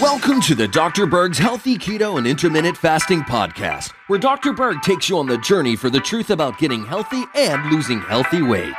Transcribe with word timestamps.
Welcome 0.00 0.40
to 0.42 0.54
the 0.54 0.68
Dr. 0.70 1.06
Berg's 1.06 1.38
Healthy 1.38 1.76
Keto 1.76 2.18
and 2.18 2.26
Intermittent 2.26 2.76
Fasting 2.76 3.22
Podcast, 3.22 3.90
where 4.06 4.20
Dr. 4.20 4.52
Berg 4.52 4.80
takes 4.82 5.08
you 5.08 5.18
on 5.18 5.26
the 5.26 5.38
journey 5.38 5.74
for 5.74 5.90
the 5.90 5.98
truth 5.98 6.30
about 6.30 6.56
getting 6.58 6.84
healthy 6.84 7.24
and 7.34 7.68
losing 7.72 8.00
healthy 8.00 8.42
weight. 8.42 8.74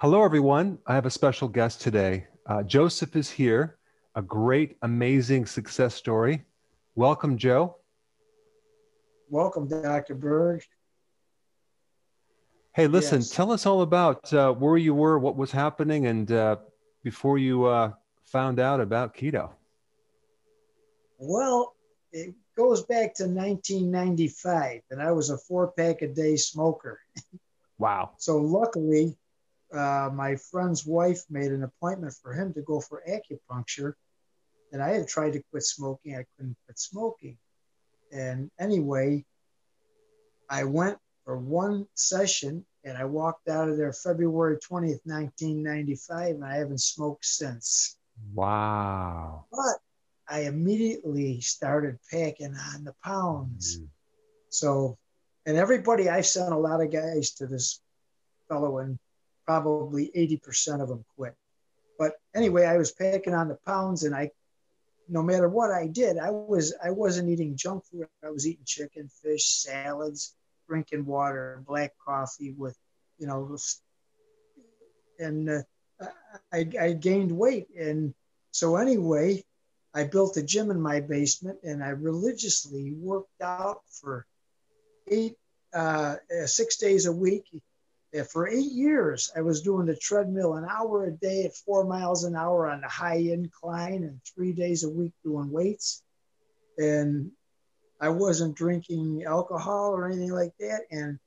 Hello, 0.00 0.22
everyone. 0.22 0.78
I 0.86 0.94
have 0.94 1.06
a 1.06 1.10
special 1.10 1.48
guest 1.48 1.80
today. 1.80 2.28
Uh, 2.46 2.62
Joseph 2.62 3.16
is 3.16 3.30
here, 3.30 3.78
a 4.14 4.22
great, 4.22 4.76
amazing 4.82 5.46
success 5.46 5.94
story. 5.94 6.44
Welcome, 6.96 7.38
Joe. 7.38 7.76
Welcome, 9.28 9.66
Dr. 9.66 10.14
Berg. 10.14 10.62
Hey, 12.72 12.86
listen, 12.86 13.18
yes. 13.18 13.30
tell 13.30 13.50
us 13.50 13.66
all 13.66 13.82
about 13.82 14.32
uh, 14.32 14.52
where 14.52 14.76
you 14.76 14.94
were, 14.94 15.18
what 15.18 15.36
was 15.36 15.50
happening, 15.50 16.06
and 16.06 16.30
uh, 16.30 16.56
before 17.02 17.38
you 17.38 17.64
uh, 17.64 17.92
found 18.26 18.60
out 18.60 18.80
about 18.80 19.14
keto. 19.14 19.50
Well, 21.18 21.74
it 22.12 22.34
goes 22.56 22.84
back 22.84 23.14
to 23.14 23.24
1995, 23.24 24.82
and 24.90 25.02
I 25.02 25.10
was 25.10 25.30
a 25.30 25.38
four 25.38 25.72
pack 25.72 26.02
a 26.02 26.08
day 26.08 26.36
smoker. 26.36 27.00
Wow. 27.76 28.12
so, 28.18 28.38
luckily, 28.38 29.16
uh, 29.72 30.08
my 30.14 30.36
friend's 30.36 30.86
wife 30.86 31.22
made 31.28 31.50
an 31.50 31.64
appointment 31.64 32.14
for 32.22 32.32
him 32.32 32.54
to 32.54 32.62
go 32.62 32.80
for 32.80 33.02
acupuncture. 33.08 33.94
And 34.74 34.82
I 34.82 34.90
had 34.90 35.06
tried 35.06 35.34
to 35.34 35.42
quit 35.52 35.62
smoking, 35.62 36.16
I 36.16 36.26
couldn't 36.36 36.56
quit 36.66 36.80
smoking. 36.80 37.38
And 38.10 38.50
anyway, 38.58 39.24
I 40.50 40.64
went 40.64 40.98
for 41.24 41.38
one 41.38 41.86
session 41.94 42.66
and 42.82 42.98
I 42.98 43.04
walked 43.04 43.48
out 43.48 43.68
of 43.68 43.76
there 43.76 43.92
February 43.92 44.56
20th, 44.56 44.98
1995, 45.04 46.34
and 46.34 46.44
I 46.44 46.56
haven't 46.56 46.80
smoked 46.80 47.24
since. 47.24 47.96
Wow. 48.34 49.44
But 49.52 49.78
I 50.28 50.40
immediately 50.40 51.40
started 51.40 52.00
packing 52.10 52.56
on 52.74 52.82
the 52.82 52.94
pounds. 53.04 53.78
Mm. 53.78 53.86
So, 54.48 54.98
and 55.46 55.56
everybody, 55.56 56.08
I 56.08 56.22
sent 56.22 56.52
a 56.52 56.58
lot 56.58 56.82
of 56.82 56.90
guys 56.90 57.30
to 57.34 57.46
this 57.46 57.80
fellow, 58.48 58.78
and 58.78 58.98
probably 59.46 60.10
80% 60.16 60.82
of 60.82 60.88
them 60.88 61.04
quit. 61.16 61.36
But 61.96 62.14
anyway, 62.34 62.64
I 62.64 62.76
was 62.76 62.90
packing 62.90 63.34
on 63.34 63.46
the 63.46 63.58
pounds, 63.64 64.02
and 64.02 64.16
I 64.16 64.32
no 65.08 65.22
matter 65.22 65.48
what 65.48 65.70
I 65.70 65.86
did, 65.86 66.18
I 66.18 66.30
was 66.30 66.74
I 66.82 66.90
wasn't 66.90 67.28
eating 67.28 67.56
junk 67.56 67.84
food. 67.86 68.08
I 68.24 68.30
was 68.30 68.46
eating 68.46 68.64
chicken, 68.64 69.08
fish, 69.22 69.44
salads, 69.44 70.34
drinking 70.68 71.06
water, 71.06 71.62
black 71.66 71.92
coffee 72.04 72.54
with, 72.56 72.76
you 73.18 73.26
know, 73.26 73.56
and 75.18 75.48
uh, 75.50 76.06
I, 76.52 76.68
I 76.80 76.92
gained 76.92 77.32
weight. 77.32 77.68
And 77.78 78.14
so 78.50 78.76
anyway, 78.76 79.44
I 79.94 80.04
built 80.04 80.36
a 80.36 80.42
gym 80.42 80.70
in 80.70 80.80
my 80.80 81.00
basement, 81.00 81.58
and 81.62 81.82
I 81.82 81.90
religiously 81.90 82.92
worked 82.92 83.40
out 83.40 83.82
for 83.90 84.26
eight 85.08 85.36
uh, 85.72 86.16
six 86.46 86.76
days 86.76 87.06
a 87.06 87.12
week 87.12 87.44
for 88.22 88.46
eight 88.46 88.70
years, 88.70 89.32
I 89.36 89.40
was 89.40 89.62
doing 89.62 89.86
the 89.86 89.96
treadmill 89.96 90.54
an 90.54 90.64
hour 90.70 91.06
a 91.06 91.10
day 91.10 91.42
at 91.44 91.56
four 91.56 91.82
miles 91.84 92.22
an 92.22 92.36
hour 92.36 92.70
on 92.70 92.80
the 92.80 92.88
high 92.88 93.16
incline 93.16 94.04
and 94.04 94.20
three 94.22 94.52
days 94.52 94.84
a 94.84 94.88
week 94.88 95.12
doing 95.24 95.50
weights. 95.50 96.04
And 96.78 97.32
I 98.00 98.10
wasn't 98.10 98.56
drinking 98.56 99.24
alcohol 99.24 99.90
or 99.90 100.06
anything 100.06 100.30
like 100.30 100.52
that. 100.60 100.82
And 100.92 101.18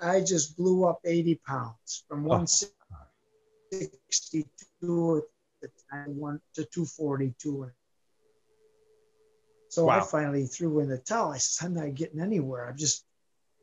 I 0.00 0.20
just 0.20 0.56
blew 0.56 0.84
up 0.84 1.00
80 1.04 1.40
pounds 1.44 2.04
from 2.08 2.22
162 2.22 5.22
at 5.64 5.70
the 5.70 5.70
time 5.90 6.16
one 6.16 6.40
to 6.54 6.64
242. 6.64 7.72
So 9.68 9.86
wow. 9.86 9.98
I 9.98 10.00
finally 10.00 10.46
threw 10.46 10.78
in 10.78 10.88
the 10.88 10.98
towel. 10.98 11.32
I 11.32 11.38
said, 11.38 11.66
I'm 11.66 11.74
not 11.74 11.94
getting 11.94 12.20
anywhere. 12.20 12.68
I'm 12.68 12.76
just 12.76 13.04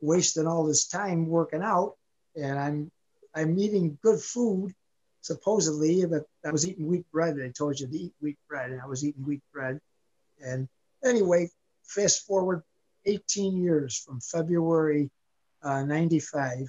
wasting 0.01 0.47
all 0.47 0.65
this 0.65 0.85
time 0.87 1.27
working 1.27 1.61
out 1.61 1.95
and 2.35 2.59
I'm 2.59 2.91
I'm 3.35 3.57
eating 3.57 3.97
good 4.01 4.19
food, 4.19 4.73
supposedly, 5.21 6.05
but 6.05 6.23
I 6.45 6.51
was 6.51 6.67
eating 6.67 6.87
wheat 6.87 7.05
bread. 7.11 7.37
I 7.43 7.49
told 7.49 7.79
you 7.79 7.87
to 7.87 7.95
eat 7.95 8.13
wheat 8.21 8.37
bread, 8.47 8.71
and 8.71 8.81
I 8.81 8.85
was 8.85 9.03
eating 9.03 9.25
wheat 9.25 9.41
bread. 9.51 9.79
And 10.43 10.67
anyway, 11.03 11.49
fast 11.83 12.25
forward 12.25 12.61
18 13.05 13.57
years 13.61 13.97
from 13.97 14.19
February 14.21 15.09
uh, 15.63 15.83
95, 15.83 16.67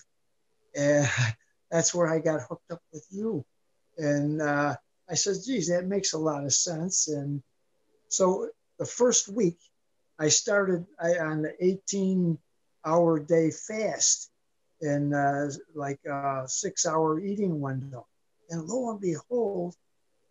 and 0.76 1.08
that's 1.70 1.94
where 1.94 2.08
I 2.08 2.18
got 2.18 2.42
hooked 2.42 2.70
up 2.70 2.82
with 2.92 3.06
you. 3.10 3.44
And 3.98 4.40
uh, 4.40 4.76
I 5.08 5.14
said, 5.14 5.36
geez, 5.44 5.68
that 5.68 5.86
makes 5.86 6.12
a 6.14 6.18
lot 6.18 6.44
of 6.44 6.52
sense. 6.52 7.08
And 7.08 7.42
so 8.08 8.48
the 8.78 8.86
first 8.86 9.28
week, 9.28 9.58
I 10.18 10.28
started 10.28 10.86
I, 11.00 11.18
on 11.18 11.42
the 11.42 11.52
18 11.60 12.38
hour 12.84 13.18
day 13.18 13.50
fast 13.50 14.30
in 14.84 15.14
uh, 15.14 15.50
like 15.74 15.98
a 16.04 16.44
six 16.46 16.86
hour 16.86 17.18
eating 17.18 17.60
window. 17.60 18.06
And 18.50 18.66
lo 18.66 18.90
and 18.90 19.00
behold, 19.00 19.74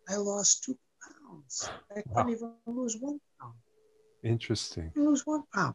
I 0.08 0.16
lost 0.16 0.64
two 0.64 0.78
pounds. 1.02 1.68
I 1.90 2.02
wow. 2.06 2.22
couldn't 2.22 2.32
even 2.32 2.52
lose 2.66 2.96
one 2.98 3.20
pound. 3.40 3.54
Interesting. 4.22 4.92
lose 4.94 5.26
one 5.26 5.42
pound. 5.52 5.74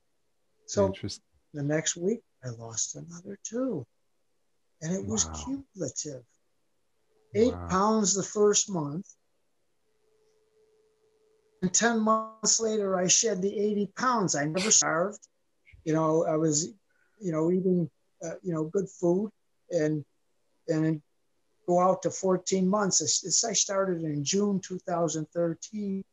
So 0.66 0.88
Interesting. 0.88 1.24
the 1.54 1.64
next 1.64 1.98
week, 1.98 2.22
I 2.44 2.50
lost 2.50 2.96
another 2.96 3.38
two. 3.44 3.86
And 4.82 4.94
it 4.94 5.06
was 5.06 5.26
wow. 5.26 5.34
cumulative. 5.44 6.24
Eight 7.36 7.54
wow. 7.54 7.68
pounds 7.70 8.16
the 8.16 8.24
first 8.24 8.72
month. 8.72 9.08
And 11.62 11.74
10 11.74 12.00
months 12.00 12.62
later, 12.62 12.98
I 12.98 13.08
shed 13.08 13.42
the 13.42 13.60
80 13.60 13.92
pounds. 13.98 14.36
I 14.36 14.46
never 14.46 14.72
starved. 14.72 15.20
You 15.84 15.94
know, 15.94 16.26
I 16.26 16.38
was, 16.38 16.70
you 17.20 17.34
know, 17.34 17.52
eating 17.52 17.90
uh, 18.24 18.36
you 18.44 18.54
know, 18.54 18.66
good 18.66 18.90
food 18.90 19.32
and 19.72 20.04
and 20.68 21.02
go 21.68 21.80
out 21.80 22.02
to 22.04 22.12
14 22.12 22.68
months. 22.68 23.44
I 23.44 23.54
started 23.54 24.04
in 24.04 24.24
June 24.24 24.60
2013. 24.60 26.04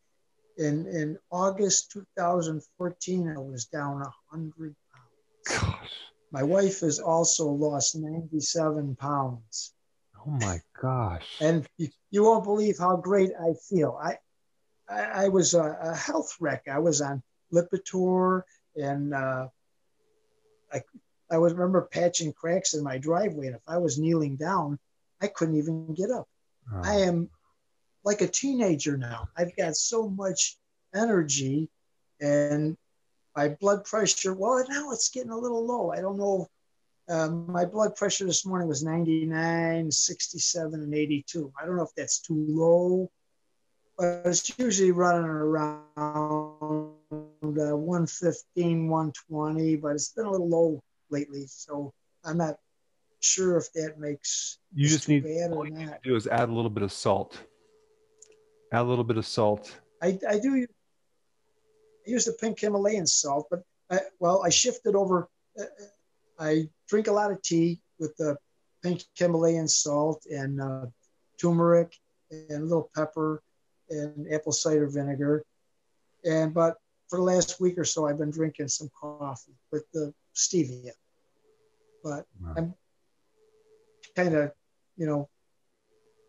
In 0.59 0.87
in 0.87 1.19
August 1.31 1.93
2014, 1.93 3.29
I 3.29 3.39
was 3.39 3.67
down 3.67 4.01
100 4.31 4.75
pounds. 4.91 5.63
Gosh. 5.63 5.91
My 6.33 6.43
wife 6.43 6.81
has 6.81 6.99
also 6.99 7.49
lost 7.49 7.95
97 7.95 8.97
pounds. 8.97 9.75
Oh 10.27 10.31
my 10.31 10.61
gosh! 10.81 11.37
And 11.41 11.67
you, 11.77 11.89
you 12.11 12.25
won't 12.25 12.45
believe 12.45 12.79
how 12.79 12.97
great 12.97 13.33
I 13.39 13.53
feel. 13.69 13.99
I 14.03 14.19
I, 14.89 15.25
I 15.25 15.29
was 15.29 15.55
a, 15.55 15.79
a, 15.83 15.95
health 15.95 16.37
wreck. 16.41 16.65
I 16.71 16.79
was 16.79 17.01
on 17.01 17.23
Lipitor 17.53 18.43
and 18.77 19.15
uh, 19.15 19.49
I 20.73 20.83
I 21.31 21.39
would 21.39 21.53
remember 21.53 21.89
patching 21.91 22.33
cracks 22.33 22.75
in 22.75 22.83
my 22.83 22.99
driveway, 22.99 23.47
and 23.47 23.57
if 23.57 23.63
I 23.67 23.79
was 23.79 23.99
kneeling 23.99 24.37
down, 24.37 24.79
I 25.21 25.27
couldn't 25.27 25.57
even 25.57 25.95
get 25.95 26.11
up. 26.11 26.29
Oh. 26.73 26.81
I 26.85 26.97
am 27.01 27.31
like 28.05 28.21
a 28.21 28.29
teenager 28.29 28.97
now. 28.97 29.29
I've 29.37 29.57
got 29.57 29.77
so 29.77 30.09
much 30.09 30.57
energy, 30.95 31.69
and 32.21 32.77
my 33.35 33.49
blood 33.49 33.85
pressure. 33.85 34.35
Well, 34.35 34.65
now 34.69 34.93
it's 34.93 35.11
getting 35.11 35.31
a 35.31 35.39
little 35.39 35.67
low. 35.67 35.91
I 35.91 36.01
don't 36.01 36.19
know. 36.19 36.49
Um, 37.09 37.51
my 37.51 37.65
blood 37.65 37.95
pressure 37.95 38.25
this 38.25 38.45
morning 38.45 38.67
was 38.67 38.83
99, 38.83 39.91
67, 39.91 40.81
and 40.81 40.95
82. 40.95 41.53
I 41.61 41.67
don't 41.67 41.77
know 41.77 41.85
if 41.85 41.95
that's 41.97 42.21
too 42.21 42.47
low, 42.49 43.11
but 43.97 44.23
it's 44.25 44.59
usually 44.59 44.91
running 44.91 45.25
around 45.25 45.85
uh, 45.97 47.77
115, 47.77 48.89
120, 48.89 49.77
but 49.77 49.93
it's 49.93 50.11
been 50.11 50.27
a 50.27 50.31
little 50.31 50.49
low 50.49 50.83
lately. 51.11 51.47
So 51.47 51.93
I'm 52.25 52.39
not 52.39 52.57
sure 53.21 53.57
if 53.57 53.73
that 53.73 53.99
makes 53.99 54.59
you 54.75 54.89
just 54.89 55.09
need 55.09 55.25
all 55.51 55.67
you 55.67 55.75
need 55.75 55.89
to 55.89 55.99
do 56.03 56.17
is 56.17 56.27
add 56.27 56.49
a 56.49 56.53
little 56.53 56.71
bit 56.71 56.83
of 56.83 56.93
salt. 56.93 57.39
Add 58.73 58.83
a 58.83 58.85
little 58.85 59.05
bit 59.05 59.17
of 59.17 59.27
salt. 59.27 59.79
I, 60.03 60.19
I 60.29 60.39
do 60.39 60.67
use 62.05 62.25
the 62.25 62.33
pink 62.33 62.61
Himalayan 62.61 63.07
salt, 63.07 63.47
but 63.51 63.63
I, 63.91 64.01
well, 64.19 64.43
I 64.45 64.51
shifted 64.51 64.95
over. 64.95 65.29
Uh, 65.59 65.65
I 66.39 66.69
drink 66.89 67.07
a 67.07 67.13
lot 67.13 67.31
of 67.31 67.43
tea 67.43 67.81
with 67.99 68.17
the 68.17 68.37
pink 68.83 69.03
Himalayan 69.15 69.69
salt, 69.69 70.27
and 70.31 70.61
uh, 70.61 70.87
turmeric 71.41 71.97
and 72.31 72.63
a 72.63 72.65
little 72.65 72.91
pepper 72.95 73.43
and 73.89 74.33
apple 74.33 74.53
cider 74.53 74.87
vinegar. 74.89 75.45
And 76.25 76.53
but 76.53 76.77
for 77.09 77.19
the 77.19 77.25
last 77.25 77.61
week 77.61 77.79
or 77.79 77.85
so, 77.85 78.07
I've 78.07 78.19
been 78.19 78.31
drinking 78.31 78.69
some 78.69 78.91
coffee 79.01 79.55
with 79.71 79.85
the 79.93 80.13
stevia. 80.37 80.93
But 82.03 82.27
wow. 82.41 82.55
I'm 82.57 82.75
kind 84.15 84.35
of, 84.35 84.53
you 84.97 85.07
know, 85.07 85.29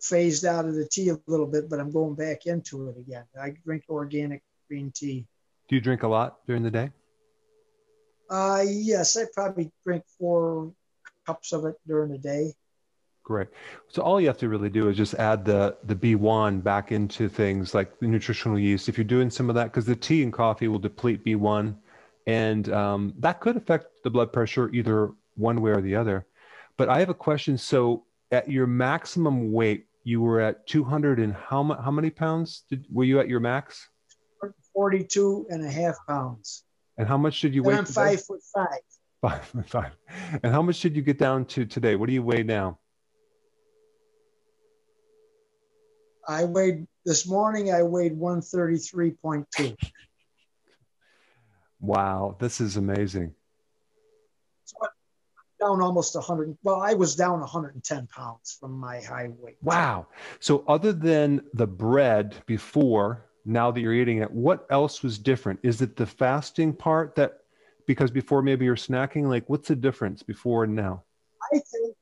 phased 0.02 0.46
out 0.46 0.66
of 0.66 0.76
the 0.76 0.86
tea 0.86 1.10
a 1.10 1.20
little 1.28 1.48
bit, 1.48 1.70
but 1.70 1.80
I'm 1.80 1.92
going 1.92 2.16
back 2.16 2.46
into 2.46 2.90
it 2.90 2.98
again. 2.98 3.26
I 3.40 3.54
drink 3.64 3.84
organic 3.90 4.44
green 4.68 4.92
tea. 4.92 5.26
Do 5.70 5.76
you 5.76 5.82
drink 5.82 6.04
a 6.04 6.08
lot 6.08 6.38
during 6.48 6.64
the 6.64 6.72
day? 6.72 6.92
Uh, 8.30 8.64
yes, 8.66 9.18
I 9.18 9.24
probably 9.34 9.72
drink 9.86 10.04
four 10.20 10.74
cups 11.26 11.54
of 11.54 11.66
it 11.66 11.76
during 11.88 12.12
the 12.12 12.18
day. 12.18 12.54
Great. 13.24 13.50
So 13.90 14.02
all 14.02 14.22
you 14.22 14.28
have 14.28 14.38
to 14.38 14.48
really 14.48 14.70
do 14.70 14.88
is 14.88 14.96
just 14.96 15.14
add 15.16 15.44
the 15.44 15.76
the 15.84 15.96
B1 15.96 16.64
back 16.64 16.94
into 16.94 17.28
things 17.28 17.74
like 17.74 18.00
the 18.00 18.08
nutritional 18.08 18.58
yeast. 18.58 18.88
If 18.88 18.98
you're 18.98 19.04
doing 19.04 19.30
some 19.30 19.50
of 19.50 19.56
that, 19.56 19.66
because 19.66 19.86
the 19.86 19.98
tea 19.98 20.24
and 20.24 20.32
coffee 20.32 20.70
will 20.70 20.80
deplete 20.80 21.26
B1, 21.26 21.76
and 22.28 22.72
um, 22.74 23.14
that 23.20 23.40
could 23.40 23.56
affect 23.56 24.04
the 24.04 24.10
blood 24.10 24.32
pressure 24.34 24.70
either 24.74 25.12
one 25.36 25.62
way 25.62 25.72
or 25.72 25.82
the 25.82 25.96
other. 25.96 26.28
But 26.78 26.90
I 26.90 27.00
have 27.00 27.10
a 27.10 27.14
question. 27.14 27.58
So 27.58 28.04
at 28.32 28.52
your 28.52 28.68
maximum 28.68 29.54
weight, 29.54 29.86
you 30.04 30.22
were 30.22 30.42
at 30.42 30.68
200 30.68 31.20
and 31.20 31.34
how, 31.34 31.64
how 31.64 31.90
many 31.90 32.10
pounds 32.10 32.64
did, 32.70 32.86
were 32.92 33.06
you 33.06 33.20
at 33.20 33.30
your 33.30 33.40
max? 33.40 33.90
42 34.74 35.48
and 35.50 35.66
a 35.66 35.72
half 35.72 35.96
pounds. 36.08 36.64
And 36.98 37.08
how 37.08 37.18
much 37.18 37.40
did 37.42 37.56
you 37.56 37.64
weigh? 37.64 37.76
I'm 37.76 37.86
five 37.86 38.24
foot 38.24 38.42
five. 38.54 38.68
Five 39.22 39.46
foot 39.46 39.70
five. 39.70 39.92
And 40.44 40.52
how 40.52 40.62
much 40.62 40.82
did 40.82 40.96
you 40.96 41.02
get 41.02 41.18
down 41.18 41.46
to 41.46 41.66
today? 41.66 41.96
What 41.96 42.08
do 42.08 42.14
you 42.14 42.24
weigh 42.24 42.44
now? 42.44 42.80
I 46.28 46.44
weighed 46.46 46.88
this 47.06 47.28
morning. 47.28 47.72
I 47.72 47.84
weighed 47.84 48.18
one 48.18 48.42
thirty 48.42 48.78
three 48.78 49.12
point 49.12 49.48
two. 49.56 49.76
Wow, 51.80 52.36
this 52.40 52.60
is 52.60 52.78
amazing. 52.78 53.34
So 54.66 54.78
down 55.60 55.82
almost 55.82 56.16
100. 56.16 56.58
Well, 56.64 56.82
I 56.82 56.94
was 56.94 57.16
down 57.16 57.40
110 57.40 58.08
pounds 58.08 58.58
from 58.60 58.72
my 58.74 59.02
high 59.02 59.30
weight. 59.40 59.58
Wow. 59.62 60.08
So, 60.40 60.64
other 60.68 60.94
than 60.94 61.42
the 61.54 61.68
bread 61.68 62.36
before, 62.46 63.26
now 63.46 63.72
that 63.72 63.80
you're 63.80 63.94
eating 63.94 64.20
it, 64.20 64.32
what 64.32 64.66
else 64.70 65.04
was 65.04 65.18
different? 65.18 65.60
Is 65.64 65.82
it 65.82 65.96
the 65.96 66.06
fasting 66.06 66.74
part 66.74 67.16
that, 67.16 67.40
because 67.86 68.12
before 68.12 68.42
maybe 68.42 68.66
you're 68.66 68.76
snacking, 68.76 69.28
like 69.28 69.50
what's 69.50 69.70
the 69.70 69.76
difference 69.76 70.24
before 70.24 70.66
and 70.66 70.76
now? 70.76 71.04
I 71.54 71.60
think, 71.60 71.96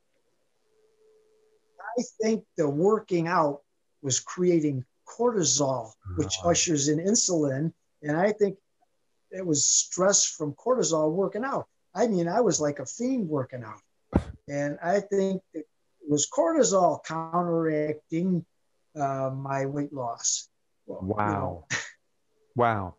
I 1.97 2.01
think 2.21 2.43
the 2.57 2.69
working 2.69 3.27
out 3.27 3.61
was 4.01 4.19
creating 4.19 4.83
cortisol, 5.07 5.91
which 6.17 6.33
oh. 6.43 6.49
ushers 6.49 6.87
in 6.89 6.99
insulin. 6.99 7.71
And 8.01 8.17
I 8.17 8.31
think 8.31 8.57
it 9.35 9.45
was 9.45 9.65
stress 9.65 10.25
from 10.25 10.53
cortisol 10.53 11.11
working 11.11 11.43
out. 11.43 11.67
I 11.93 12.07
mean, 12.07 12.27
I 12.27 12.41
was 12.41 12.61
like 12.61 12.79
a 12.79 12.85
fiend 12.85 13.27
working 13.27 13.63
out. 13.63 13.81
And 14.47 14.77
I 14.81 15.01
think 15.01 15.41
it 15.53 15.65
was 16.07 16.27
cortisol 16.29 17.03
counteracting 17.03 18.45
uh, 18.99 19.31
my 19.33 19.65
weight 19.65 19.93
loss. 19.93 20.47
Well, 20.85 20.99
wow. 21.01 21.25
You 21.27 21.33
know. 21.33 21.67
wow. 22.55 22.95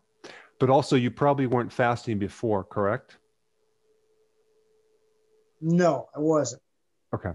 But 0.59 0.69
also, 0.69 0.95
you 0.95 1.11
probably 1.11 1.47
weren't 1.47 1.71
fasting 1.71 2.19
before, 2.19 2.63
correct? 2.63 3.17
No, 5.61 6.07
I 6.15 6.19
wasn't. 6.19 6.61
Okay. 7.13 7.31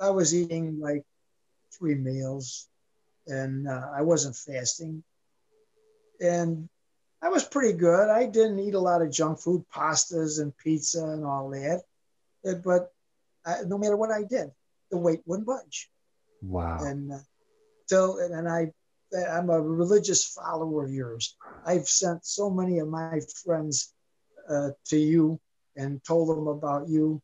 I 0.00 0.10
was 0.10 0.34
eating 0.34 0.78
like 0.80 1.02
three 1.76 1.94
meals, 1.94 2.68
and 3.26 3.68
uh, 3.68 3.88
I 3.94 4.02
wasn't 4.02 4.36
fasting. 4.36 5.02
And 6.20 6.68
I 7.20 7.28
was 7.28 7.44
pretty 7.44 7.76
good. 7.76 8.08
I 8.10 8.26
didn't 8.26 8.60
eat 8.60 8.74
a 8.74 8.80
lot 8.80 9.02
of 9.02 9.10
junk 9.10 9.40
food, 9.40 9.64
pastas 9.74 10.40
and 10.40 10.56
pizza 10.56 11.04
and 11.04 11.24
all 11.24 11.50
that. 11.50 11.82
But 12.64 12.92
I, 13.44 13.62
no 13.66 13.78
matter 13.78 13.96
what 13.96 14.10
I 14.10 14.22
did, 14.22 14.50
the 14.90 14.98
weight 14.98 15.20
wouldn't 15.26 15.46
budge. 15.46 15.90
Wow. 16.42 16.78
And 16.80 17.12
uh, 17.12 17.18
so, 17.86 18.18
and 18.20 18.48
I, 18.48 18.72
I'm 19.30 19.50
a 19.50 19.60
religious 19.60 20.26
follower 20.26 20.84
of 20.84 20.92
yours. 20.92 21.36
I've 21.64 21.88
sent 21.88 22.24
so 22.24 22.50
many 22.50 22.78
of 22.78 22.88
my 22.88 23.20
friends 23.44 23.92
uh, 24.48 24.70
to 24.86 24.96
you 24.96 25.40
and 25.76 26.02
told 26.04 26.28
them 26.28 26.46
about 26.46 26.88
you 26.88 27.20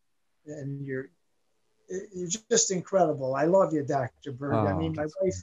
and 0.47 0.85
your 0.87 1.09
you're 1.89 2.31
just 2.51 2.71
incredible. 2.71 3.35
I 3.35 3.45
love 3.45 3.75
you, 3.75 3.83
Dr. 3.83 4.33
Berg. 4.33 4.55
Oh, 4.55 4.67
I 4.67 4.73
mean, 4.73 4.95
my 4.97 5.07
wife, 5.21 5.37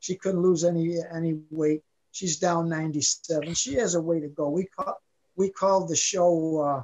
she 0.00 0.16
couldn't 0.16 0.42
lose 0.42 0.64
any 0.64 0.98
any 1.12 1.40
weight. 1.50 1.82
She's 2.12 2.38
down 2.38 2.68
97. 2.68 3.54
She 3.54 3.74
has 3.74 3.94
a 3.94 4.00
way 4.00 4.20
to 4.20 4.28
go. 4.28 4.48
We 4.48 4.64
call, 4.64 4.96
we 5.36 5.50
called 5.50 5.88
the 5.88 5.96
show 5.96 6.58
uh, 6.58 6.82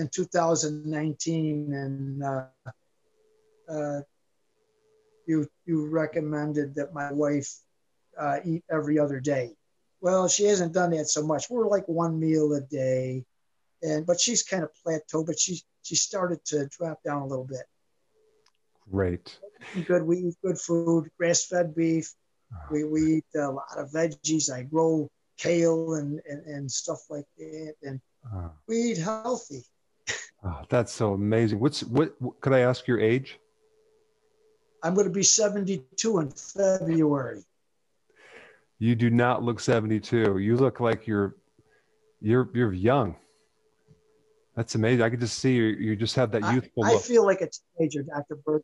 in 0.00 0.08
2019, 0.08 1.72
and 1.72 2.22
uh, 2.22 2.44
uh, 3.68 4.00
you 5.26 5.48
you 5.64 5.88
recommended 5.88 6.74
that 6.74 6.92
my 6.92 7.12
wife 7.12 7.50
uh, 8.18 8.38
eat 8.44 8.64
every 8.70 8.98
other 8.98 9.20
day. 9.20 9.56
Well, 10.00 10.28
she 10.28 10.44
hasn't 10.44 10.74
done 10.74 10.90
that 10.90 11.08
so 11.08 11.26
much. 11.26 11.48
We're 11.48 11.66
like 11.66 11.88
one 11.88 12.18
meal 12.20 12.52
a 12.52 12.60
day, 12.60 13.24
and 13.82 14.04
but 14.04 14.20
she's 14.20 14.42
kind 14.42 14.64
of 14.64 14.70
plateaued. 14.86 15.26
But 15.26 15.38
she 15.38 15.62
she 15.82 15.96
started 15.96 16.44
to 16.46 16.66
drop 16.66 17.02
down 17.02 17.22
a 17.22 17.26
little 17.26 17.46
bit. 17.46 17.64
Great. 18.90 19.38
Good. 19.86 20.02
We 20.02 20.18
eat 20.18 20.36
good 20.44 20.58
food, 20.58 21.10
grass 21.16 21.46
fed 21.46 21.74
beef. 21.74 22.12
We, 22.70 22.84
we 22.84 23.16
eat 23.16 23.24
a 23.36 23.48
lot 23.48 23.76
of 23.76 23.90
veggies. 23.90 24.52
I 24.52 24.62
grow 24.62 25.10
kale 25.36 25.94
and, 25.94 26.20
and, 26.28 26.46
and 26.46 26.70
stuff 26.70 27.00
like 27.10 27.26
that. 27.38 27.74
And 27.82 28.00
uh, 28.32 28.48
we 28.68 28.76
eat 28.76 28.98
healthy. 28.98 29.64
Oh, 30.44 30.60
that's 30.68 30.92
so 30.92 31.14
amazing. 31.14 31.58
What's 31.58 31.82
what, 31.84 32.14
what 32.20 32.40
could 32.40 32.52
I 32.52 32.60
ask 32.60 32.86
your 32.86 33.00
age? 33.00 33.38
I'm 34.82 34.94
going 34.94 35.06
to 35.06 35.12
be 35.12 35.22
72 35.22 36.18
in 36.18 36.30
February. 36.30 37.42
You 38.78 38.94
do 38.94 39.08
not 39.08 39.42
look 39.42 39.60
72. 39.60 40.38
You 40.38 40.56
look 40.56 40.80
like 40.80 41.06
you're 41.06 41.36
you're 42.20 42.50
you're 42.52 42.72
young. 42.72 43.16
That's 44.56 44.74
amazing. 44.74 45.02
I 45.02 45.10
could 45.10 45.20
just 45.20 45.38
see 45.38 45.54
you. 45.54 45.64
You 45.64 45.96
just 45.96 46.14
have 46.16 46.30
that 46.32 46.52
youthful. 46.52 46.84
I, 46.84 46.94
I 46.94 46.98
feel 46.98 47.24
like 47.24 47.40
a 47.40 47.48
teenager, 47.78 48.02
Dr. 48.02 48.36
Berg. 48.44 48.62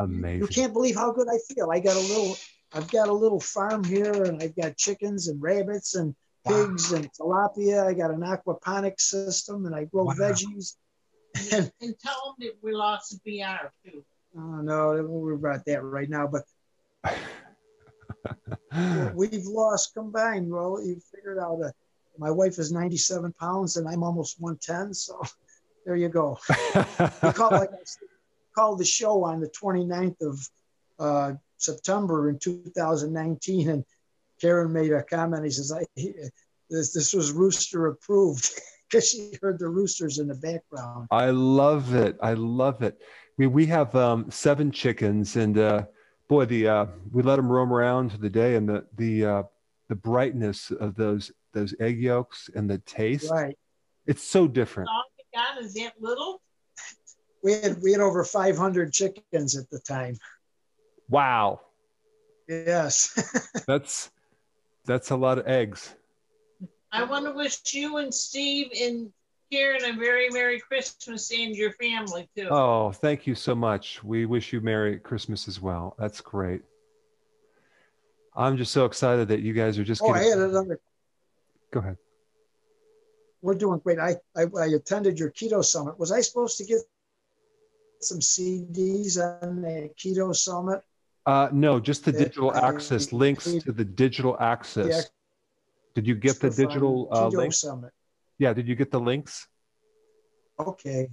Amazing. 0.00 0.40
You 0.40 0.46
can't 0.46 0.72
believe 0.72 0.96
how 0.96 1.12
good 1.12 1.28
I 1.28 1.38
feel. 1.52 1.70
I 1.70 1.80
got 1.80 1.96
a 1.96 2.00
little, 2.00 2.36
I've 2.72 2.90
got 2.90 3.08
a 3.08 3.12
little 3.12 3.40
farm 3.40 3.84
here, 3.84 4.24
and 4.24 4.42
I've 4.42 4.56
got 4.56 4.76
chickens 4.76 5.28
and 5.28 5.40
rabbits 5.40 5.94
and 5.94 6.14
pigs 6.46 6.90
wow. 6.90 6.98
and 6.98 7.10
tilapia. 7.12 7.86
I 7.86 7.94
got 7.94 8.10
an 8.10 8.20
aquaponic 8.20 9.00
system, 9.00 9.66
and 9.66 9.74
I 9.74 9.84
grow 9.84 10.04
wow. 10.04 10.14
veggies. 10.14 10.76
And, 11.52 11.70
and, 11.82 11.94
tell 11.98 12.34
them 12.38 12.48
that 12.48 12.56
we 12.62 12.72
lost 12.72 13.18
the 13.24 13.40
BR 13.40 13.70
too. 13.84 14.04
Oh 14.36 14.62
no, 14.62 14.94
we 14.94 15.02
worry 15.02 15.34
about 15.34 15.64
that 15.66 15.82
right 15.82 16.08
now. 16.08 16.26
But 16.26 16.44
we've 19.14 19.44
lost 19.44 19.94
combined. 19.94 20.50
Well, 20.50 20.80
you 20.82 21.00
figured 21.14 21.38
out 21.38 21.60
that 21.60 21.74
my 22.18 22.30
wife 22.30 22.58
is 22.58 22.72
97 22.72 23.32
pounds, 23.34 23.76
and 23.76 23.88
I'm 23.88 24.02
almost 24.02 24.40
110. 24.40 24.94
So 24.94 25.20
there 25.84 25.96
you 25.96 26.08
go. 26.08 26.38
we 27.22 27.32
call, 27.32 27.50
like 27.50 27.72
I 27.72 27.84
called 28.56 28.78
the 28.78 28.84
show 28.84 29.24
on 29.24 29.40
the 29.40 29.48
29th 29.48 30.20
of 30.22 30.48
uh, 30.98 31.32
September 31.58 32.28
in 32.30 32.38
2019, 32.38 33.68
and 33.68 33.84
Karen 34.40 34.72
made 34.72 34.92
a 34.92 35.02
comment. 35.02 35.44
He 35.44 35.50
says, 35.50 35.72
I, 35.72 35.84
he, 35.94 36.14
this, 36.70 36.92
this 36.92 37.12
was 37.12 37.32
rooster 37.32 37.86
approved 37.86 38.50
because 38.90 39.08
she 39.08 39.32
heard 39.42 39.58
the 39.58 39.68
roosters 39.68 40.18
in 40.18 40.26
the 40.26 40.34
background. 40.34 41.08
I 41.10 41.30
love 41.30 41.94
it. 41.94 42.16
I 42.22 42.32
love 42.32 42.82
it. 42.82 42.98
I 43.00 43.32
mean, 43.38 43.52
we 43.52 43.66
have 43.66 43.94
um, 43.94 44.30
seven 44.30 44.70
chickens, 44.70 45.36
and 45.36 45.58
uh, 45.58 45.84
boy, 46.28 46.46
the 46.46 46.68
uh, 46.68 46.86
we 47.12 47.22
let 47.22 47.36
them 47.36 47.52
roam 47.52 47.70
around 47.70 48.12
the 48.12 48.30
day, 48.30 48.54
and 48.54 48.66
the 48.66 48.86
the 48.96 49.26
uh, 49.26 49.42
the 49.90 49.94
brightness 49.94 50.70
of 50.70 50.94
those 50.94 51.30
those 51.52 51.74
egg 51.78 52.00
yolks 52.00 52.48
and 52.54 52.68
the 52.68 52.78
taste. 52.78 53.30
Right. 53.30 53.58
It's 54.06 54.22
so 54.22 54.48
different. 54.48 54.88
God, 55.34 55.62
is 55.62 55.74
that 55.74 55.92
little? 56.00 56.40
We 57.46 57.52
had 57.52 57.80
we 57.80 57.92
had 57.92 58.00
over 58.00 58.24
500 58.24 58.92
chickens 58.92 59.56
at 59.56 59.70
the 59.70 59.78
time. 59.78 60.16
Wow. 61.08 61.60
Yes. 62.48 63.62
that's 63.68 64.10
that's 64.84 65.10
a 65.10 65.16
lot 65.16 65.38
of 65.38 65.46
eggs. 65.46 65.94
I 66.90 67.04
want 67.04 67.24
to 67.24 67.32
wish 67.32 67.60
you 67.72 67.98
and 67.98 68.12
Steve 68.12 68.72
and 68.80 69.12
Karen 69.52 69.84
a 69.84 69.96
very 69.96 70.28
Merry 70.30 70.58
Christmas 70.58 71.30
and 71.30 71.54
your 71.54 71.70
family 71.74 72.28
too. 72.36 72.48
Oh, 72.50 72.90
thank 72.90 73.28
you 73.28 73.36
so 73.36 73.54
much. 73.54 74.02
We 74.02 74.26
wish 74.26 74.52
you 74.52 74.60
Merry 74.60 74.98
Christmas 74.98 75.46
as 75.46 75.60
well. 75.60 75.94
That's 76.00 76.20
great. 76.20 76.62
I'm 78.34 78.56
just 78.56 78.72
so 78.72 78.86
excited 78.86 79.28
that 79.28 79.40
you 79.40 79.52
guys 79.52 79.78
are 79.78 79.84
just. 79.84 80.02
Oh, 80.02 80.12
getting... 80.12 80.22
I 80.22 80.30
had 80.30 80.38
another. 80.38 80.80
Go 81.72 81.78
ahead. 81.78 81.96
We're 83.40 83.54
doing 83.54 83.78
great. 83.78 84.00
I, 84.00 84.16
I 84.36 84.46
I 84.58 84.66
attended 84.66 85.20
your 85.20 85.30
keto 85.30 85.64
summit. 85.64 85.96
Was 85.96 86.10
I 86.10 86.22
supposed 86.22 86.58
to 86.58 86.64
get 86.64 86.80
some 88.00 88.18
CDs 88.18 89.18
on 89.18 89.62
the 89.62 89.90
Keto 89.96 90.34
Summit. 90.34 90.82
Uh, 91.24 91.48
no, 91.52 91.80
just 91.80 92.04
the 92.04 92.12
digital 92.12 92.54
access 92.54 93.12
links 93.12 93.44
to 93.44 93.72
the 93.72 93.84
digital 93.84 94.36
access. 94.38 94.86
Yeah. 94.86 95.00
Did 95.94 96.06
you 96.06 96.14
get 96.14 96.40
the 96.40 96.50
digital 96.50 97.08
uh, 97.10 97.28
links? 97.28 97.60
Summit. 97.60 97.90
Yeah, 98.38 98.52
did 98.52 98.68
you 98.68 98.74
get 98.74 98.90
the 98.90 99.00
links? 99.00 99.48
Okay. 100.58 101.08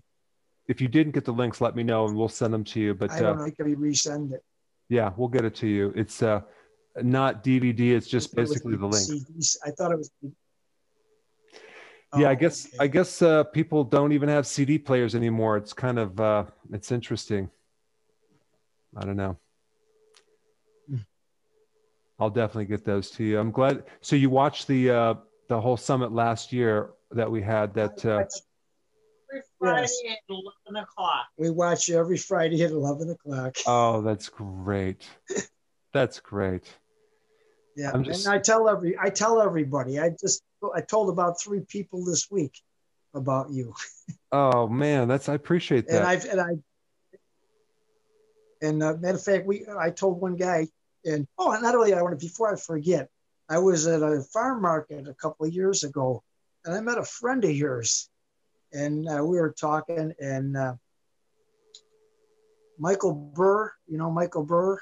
If 0.68 0.82
you 0.82 0.88
didn't 0.88 1.14
get 1.14 1.26
the 1.26 1.32
links, 1.32 1.62
let 1.62 1.76
me 1.76 1.84
know 1.84 2.08
and 2.08 2.16
we'll 2.16 2.30
send 2.30 2.54
them 2.54 2.64
to 2.66 2.80
you. 2.80 2.94
But 2.94 3.12
I 3.12 3.20
don't 3.22 3.40
uh, 3.40 3.46
know, 3.46 3.52
can 3.52 3.66
we 3.66 3.76
resend 3.76 4.34
it? 4.34 4.44
Yeah, 4.90 5.12
we'll 5.16 5.30
get 5.30 5.46
it 5.46 5.56
to 5.56 5.68
you. 5.68 5.94
It's 5.96 6.22
uh, 6.22 6.42
not 7.02 7.44
DVD. 7.44 7.92
It's 7.96 8.08
just 8.08 8.36
basically 8.36 8.76
the 8.76 8.86
link. 8.86 9.10
CDs. 9.10 9.58
I 9.66 9.72
thought 9.72 9.92
it 9.92 9.98
was. 9.98 10.12
Yeah, 12.16 12.28
oh, 12.28 12.32
I 12.32 12.36
guess 12.36 12.68
okay. 12.68 12.78
I 12.80 12.88
guess 12.88 13.22
uh, 13.22 13.44
people 13.46 13.84
don't 13.84 14.12
even 14.12 14.30
have 14.30 14.46
CD 14.46 14.78
players 14.78 15.16
anymore. 15.16 15.58
It's 15.58 15.74
kind 15.74 15.98
of 15.98 16.20
uh, 16.20 16.46
it's 16.72 16.92
interesting. 16.92 17.50
I 18.96 19.06
don't 19.06 19.18
know. 19.18 19.38
I'll 22.20 22.30
definitely 22.30 22.66
get 22.66 22.86
those 22.86 23.10
to 23.12 23.24
you. 23.24 23.40
I'm 23.40 23.52
glad. 23.52 23.84
So 24.02 24.16
you 24.16 24.30
watched 24.30 24.68
the 24.68 24.92
uh, 24.92 25.14
the 25.50 25.60
whole 25.60 25.78
summit 25.78 26.12
last 26.12 26.54
year 26.54 26.92
that 27.12 27.30
we 27.30 27.42
had. 27.42 27.74
That 27.74 28.06
uh, 28.06 28.24
every 29.30 29.44
Friday 29.60 29.82
yes. 29.82 29.98
at 30.12 30.18
eleven 30.30 30.84
o'clock. 30.84 31.26
We 31.38 31.50
watch 31.50 31.90
every 31.90 32.18
Friday 32.18 32.64
at 32.64 32.72
eleven 32.72 33.10
o'clock. 33.10 33.56
Oh, 33.68 34.02
that's 34.02 34.30
great. 34.30 35.08
that's 35.92 36.20
great. 36.20 36.64
Yeah, 37.76 37.92
just, 38.04 38.26
and 38.26 38.36
I 38.36 38.38
tell 38.38 38.70
every 38.70 38.98
I 39.00 39.10
tell 39.10 39.42
everybody. 39.42 40.00
I 40.00 40.10
just 40.10 40.44
I 40.76 40.82
told 40.82 41.10
about 41.10 41.42
three 41.42 41.62
people 41.62 42.06
this 42.06 42.30
week 42.30 42.62
about 43.14 43.52
you. 43.52 43.74
oh 44.32 44.68
man, 44.68 45.08
that's 45.08 45.30
I 45.30 45.34
appreciate 45.34 45.88
that. 45.88 45.98
And 45.98 46.06
I've 46.06 46.26
and 46.26 46.42
I 46.42 46.52
and 48.62 48.84
uh, 48.84 48.94
matter 49.00 49.18
of 49.18 49.24
fact, 49.24 49.46
we 49.46 49.66
I 49.80 49.90
told 49.90 50.22
one 50.22 50.36
guy 50.36 50.68
and 51.06 51.28
oh, 51.38 51.58
not 51.62 51.76
only 51.76 51.94
I 51.94 52.02
want 52.02 52.18
to 52.18 52.26
before 52.26 52.54
I 52.54 52.58
forget, 52.58 53.10
I 53.50 53.60
was 53.60 53.88
at 53.88 54.02
a 54.02 54.22
farm 54.22 54.62
market 54.62 55.08
a 55.08 55.14
couple 55.14 55.46
of 55.46 55.54
years 55.54 55.84
ago, 55.84 56.24
and 56.66 56.74
I 56.74 56.82
met 56.82 56.98
a 56.98 57.04
friend 57.04 57.44
of 57.44 57.52
yours, 57.52 58.10
and 58.72 59.08
uh, 59.08 59.24
we 59.24 59.40
were 59.40 59.54
talking, 59.58 60.14
and 60.20 60.56
uh, 60.56 60.74
Michael 62.80 63.14
Burr, 63.14 63.72
you 63.88 63.98
know 63.98 64.12
Michael 64.12 64.44
Burr. 64.44 64.80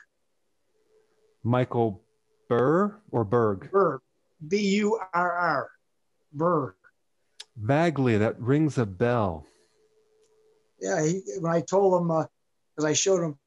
Michael 1.43 2.03
Burr 2.49 2.95
or 3.11 3.23
Berg? 3.23 3.71
Burr, 3.71 3.99
B 4.47 4.57
U 4.77 4.99
R 5.13 5.31
R, 5.31 5.69
Burr. 6.33 6.75
Vaguely, 7.57 8.17
that 8.17 8.39
rings 8.39 8.77
a 8.77 8.85
bell. 8.85 9.45
Yeah, 10.79 11.05
he, 11.05 11.21
when 11.39 11.51
I 11.51 11.61
told 11.61 12.01
him, 12.01 12.07
because 12.07 12.85
uh, 12.85 12.87
I 12.87 12.93
showed 12.93 13.23
him 13.23 13.37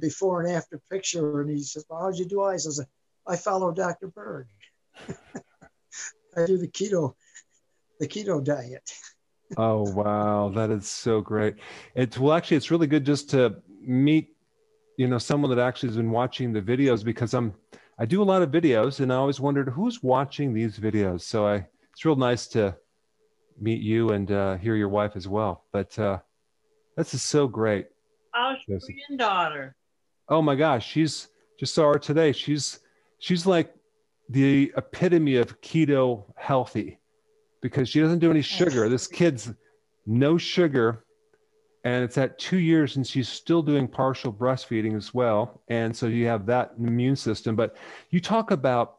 before 0.00 0.42
and 0.42 0.52
after 0.52 0.80
picture, 0.90 1.40
and 1.40 1.50
he 1.50 1.62
says, 1.62 1.84
"Well, 1.88 2.00
how'd 2.00 2.16
you 2.16 2.24
do?" 2.24 2.42
I 2.42 2.56
says, 2.56 2.80
"I 3.26 3.36
follow 3.36 3.72
Dr. 3.72 4.08
Berg. 4.08 4.46
I 6.36 6.46
do 6.46 6.58
the 6.58 6.68
keto, 6.68 7.14
the 7.98 8.08
keto 8.08 8.42
diet." 8.42 8.90
oh 9.56 9.82
wow, 9.92 10.50
that 10.54 10.70
is 10.70 10.88
so 10.88 11.20
great! 11.20 11.56
It's 11.94 12.18
well, 12.18 12.34
actually, 12.34 12.58
it's 12.58 12.70
really 12.70 12.86
good 12.86 13.04
just 13.04 13.30
to 13.30 13.56
meet, 13.80 14.36
you 14.96 15.08
know, 15.08 15.18
someone 15.18 15.50
that 15.54 15.62
actually 15.62 15.90
has 15.90 15.96
been 15.96 16.10
watching 16.10 16.52
the 16.52 16.62
videos 16.62 17.04
because 17.04 17.34
I'm, 17.34 17.54
I 17.98 18.06
do 18.06 18.22
a 18.22 18.24
lot 18.24 18.42
of 18.42 18.50
videos, 18.50 19.00
and 19.00 19.12
I 19.12 19.16
always 19.16 19.40
wondered 19.40 19.68
who's 19.68 20.02
watching 20.02 20.52
these 20.52 20.78
videos. 20.78 21.22
So 21.22 21.46
I, 21.46 21.66
it's 21.92 22.04
real 22.04 22.16
nice 22.16 22.46
to 22.48 22.76
meet 23.60 23.80
you 23.80 24.10
and 24.10 24.30
uh, 24.30 24.56
hear 24.56 24.74
your 24.74 24.88
wife 24.88 25.12
as 25.14 25.28
well. 25.28 25.64
But 25.72 25.96
uh, 25.98 26.18
this 26.96 27.14
is 27.14 27.22
so 27.22 27.46
great. 27.46 27.86
How's 28.32 28.58
your 28.66 28.80
granddaughter? 29.08 29.76
Oh 30.28 30.42
my 30.42 30.56
gosh, 30.56 30.86
she's 30.86 31.28
just 31.58 31.74
saw 31.74 31.92
her 31.92 31.98
today. 31.98 32.32
She's 32.32 32.80
she's 33.18 33.46
like 33.46 33.72
the 34.28 34.72
epitome 34.76 35.36
of 35.36 35.60
keto 35.60 36.24
healthy 36.36 36.98
because 37.62 37.88
she 37.88 38.00
doesn't 38.00 38.18
do 38.18 38.30
any 38.30 38.42
sugar. 38.42 38.88
This 38.88 39.06
kid's 39.06 39.52
no 40.06 40.36
sugar, 40.36 41.03
and 41.84 42.02
it's 42.02 42.16
at 42.16 42.38
two 42.38 42.58
years, 42.58 42.96
and 42.96 43.06
she's 43.06 43.28
still 43.28 43.62
doing 43.62 43.86
partial 43.86 44.32
breastfeeding 44.32 44.96
as 44.96 45.12
well. 45.12 45.62
And 45.68 45.94
so 45.94 46.06
you 46.06 46.26
have 46.26 46.46
that 46.46 46.72
immune 46.78 47.14
system. 47.14 47.54
But 47.54 47.76
you 48.08 48.20
talk 48.20 48.50
about 48.50 48.96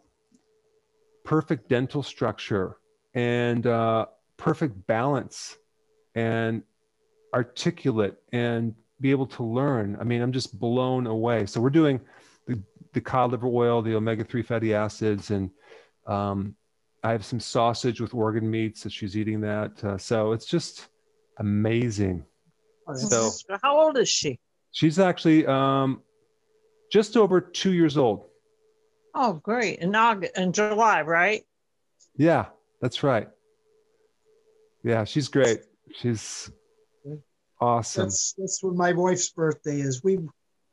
perfect 1.24 1.68
dental 1.68 2.04
structure 2.04 2.78
and 3.16 3.66
uh, 3.66 4.06
perfect 4.38 4.86
balance 4.86 5.58
and 6.14 6.62
articulate 7.34 8.16
and 8.32 8.76
be 9.02 9.10
able 9.10 9.28
to 9.28 9.44
learn. 9.44 9.98
I 10.00 10.04
mean, 10.04 10.22
I'm 10.22 10.32
just 10.32 10.58
blown 10.60 11.08
away. 11.08 11.48
So 11.48 11.60
we're 11.60 11.72
doing 11.72 12.00
the, 12.46 12.62
the 12.94 13.02
cod 13.02 13.32
liver 13.32 13.48
oil, 13.48 13.82
the 13.82 13.96
omega-3 13.96 14.46
fatty 14.46 14.76
acids, 14.76 15.32
and 15.32 15.50
um, 16.06 16.56
I 17.04 17.12
have 17.12 17.26
some 17.26 17.40
sausage 17.40 18.00
with 18.00 18.14
organ 18.14 18.50
meats 18.50 18.84
that 18.84 18.92
she's 18.92 19.18
eating 19.18 19.42
that. 19.42 19.84
Uh, 19.84 19.98
so 19.98 20.32
it's 20.34 20.46
just 20.46 20.88
amazing. 21.40 22.26
So 22.94 23.32
how 23.62 23.80
old 23.80 23.98
is 23.98 24.10
she? 24.10 24.40
She's 24.72 25.00
actually 25.00 25.46
um, 25.46 26.02
just 26.92 27.18
over 27.18 27.42
two 27.42 27.72
years 27.72 27.98
old. 27.98 28.26
Oh, 29.14 29.34
great. 29.34 29.80
In 29.80 29.96
August, 29.96 30.38
in 30.38 30.52
July, 30.52 31.02
right? 31.02 31.44
Yeah, 32.18 32.46
that's 32.82 33.02
right. 33.02 33.30
Yeah, 34.84 35.06
she's 35.06 35.30
great. 35.30 35.62
She's 35.94 36.52
Awesome. 37.62 38.04
That's 38.04 38.34
that's 38.38 38.62
when 38.62 38.76
my 38.76 38.92
wife's 38.92 39.30
birthday 39.30 39.80
is. 39.80 40.04
We 40.04 40.20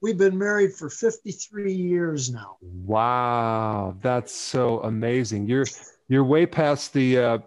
we've 0.00 0.18
been 0.18 0.36
married 0.36 0.74
for 0.74 0.90
53 0.90 1.72
years 1.72 2.32
now. 2.32 2.56
Wow, 2.60 3.96
that's 4.02 4.34
so 4.34 4.80
amazing. 4.80 5.46
You're 5.46 5.66
you're 6.08 6.24
way 6.24 6.44
past 6.44 6.92
the 6.92 7.18
uh, 7.18 7.38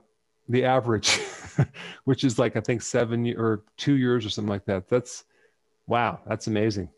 the 0.50 0.66
average, 0.66 1.20
which 2.06 2.24
is 2.24 2.40
like 2.40 2.56
I 2.56 2.62
think 2.62 2.82
seven 2.82 3.28
or 3.38 3.64
two 3.78 3.96
years 3.96 4.26
or 4.26 4.30
something 4.30 4.50
like 4.50 4.66
that. 4.66 4.88
That's 4.88 5.26
wow, 5.88 6.20
that's 6.28 6.48
amazing. 6.48 6.90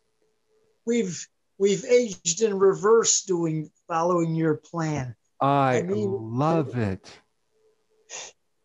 We've 0.86 1.28
we've 1.58 1.86
aged 1.86 2.42
in 2.42 2.58
reverse 2.58 3.24
doing 3.24 3.70
following 3.88 4.36
your 4.36 4.56
plan. 4.56 5.16
I, 5.40 5.78
I 5.78 5.82
mean, 5.84 6.12
love 6.12 6.78
it. 6.78 7.10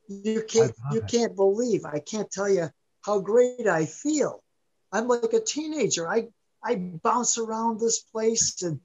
You 0.09 0.43
can't 0.43 0.73
you 0.93 1.01
it. 1.01 1.09
can't 1.09 1.37
believe. 1.37 1.85
I 1.85 1.99
can't 1.99 2.31
tell 2.31 2.49
you 2.49 2.69
how 3.05 3.21
great 3.21 3.67
I 3.67 3.87
feel. 3.87 4.43
I'm 4.93 5.09
like 5.09 5.33
a 5.33 5.41
teenager. 5.41 6.09
I, 6.09 6.29
I 6.63 6.77
bounce 6.77 7.39
around 7.39 7.81
this 7.81 8.01
place 8.01 8.63
and 8.63 8.81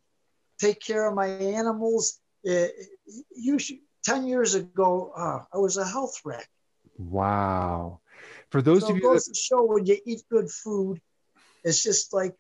take 0.60 0.80
care 0.80 1.08
of 1.08 1.14
my 1.14 1.28
animals. 1.28 2.20
Uh, 2.50 2.68
you 3.36 3.60
should, 3.60 3.78
10 4.04 4.28
years 4.28 4.56
ago, 4.56 5.12
uh, 5.16 5.44
I 5.54 5.58
was 5.58 5.78
a 5.78 5.86
health 5.86 6.22
wreck. 6.24 6.48
Wow. 6.98 8.00
For 8.50 8.62
those 8.62 8.82
so 8.82 8.90
of 8.90 8.96
you 8.96 9.02
goes 9.02 9.26
that... 9.26 9.34
to 9.34 9.40
show 9.40 9.66
when 9.66 9.86
you 9.86 9.98
eat 10.06 10.24
good 10.30 10.50
food, 10.50 11.02
it's 11.64 11.84
just 11.84 12.14
like 12.14 12.36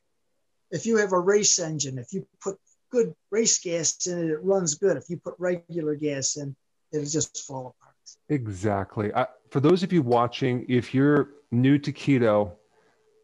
if 0.71 0.85
you 0.85 0.97
have 0.97 1.13
a 1.13 1.19
race 1.19 1.59
engine, 1.59 1.97
if 1.97 2.13
you 2.13 2.27
put 2.41 2.57
good 2.91 3.13
race 3.31 3.59
gas 3.59 4.07
in 4.07 4.19
it, 4.19 4.31
it 4.31 4.43
runs 4.43 4.75
good. 4.75 4.97
If 4.97 5.09
you 5.09 5.17
put 5.17 5.35
regular 5.37 5.95
gas 5.95 6.37
in, 6.37 6.55
it'll 6.91 7.05
just 7.05 7.45
fall 7.45 7.75
apart. 7.77 7.95
Exactly. 8.29 9.13
I, 9.13 9.27
for 9.49 9.59
those 9.59 9.83
of 9.83 9.91
you 9.91 10.01
watching, 10.01 10.65
if 10.69 10.93
you're 10.93 11.29
new 11.51 11.77
to 11.79 11.91
keto, 11.91 12.51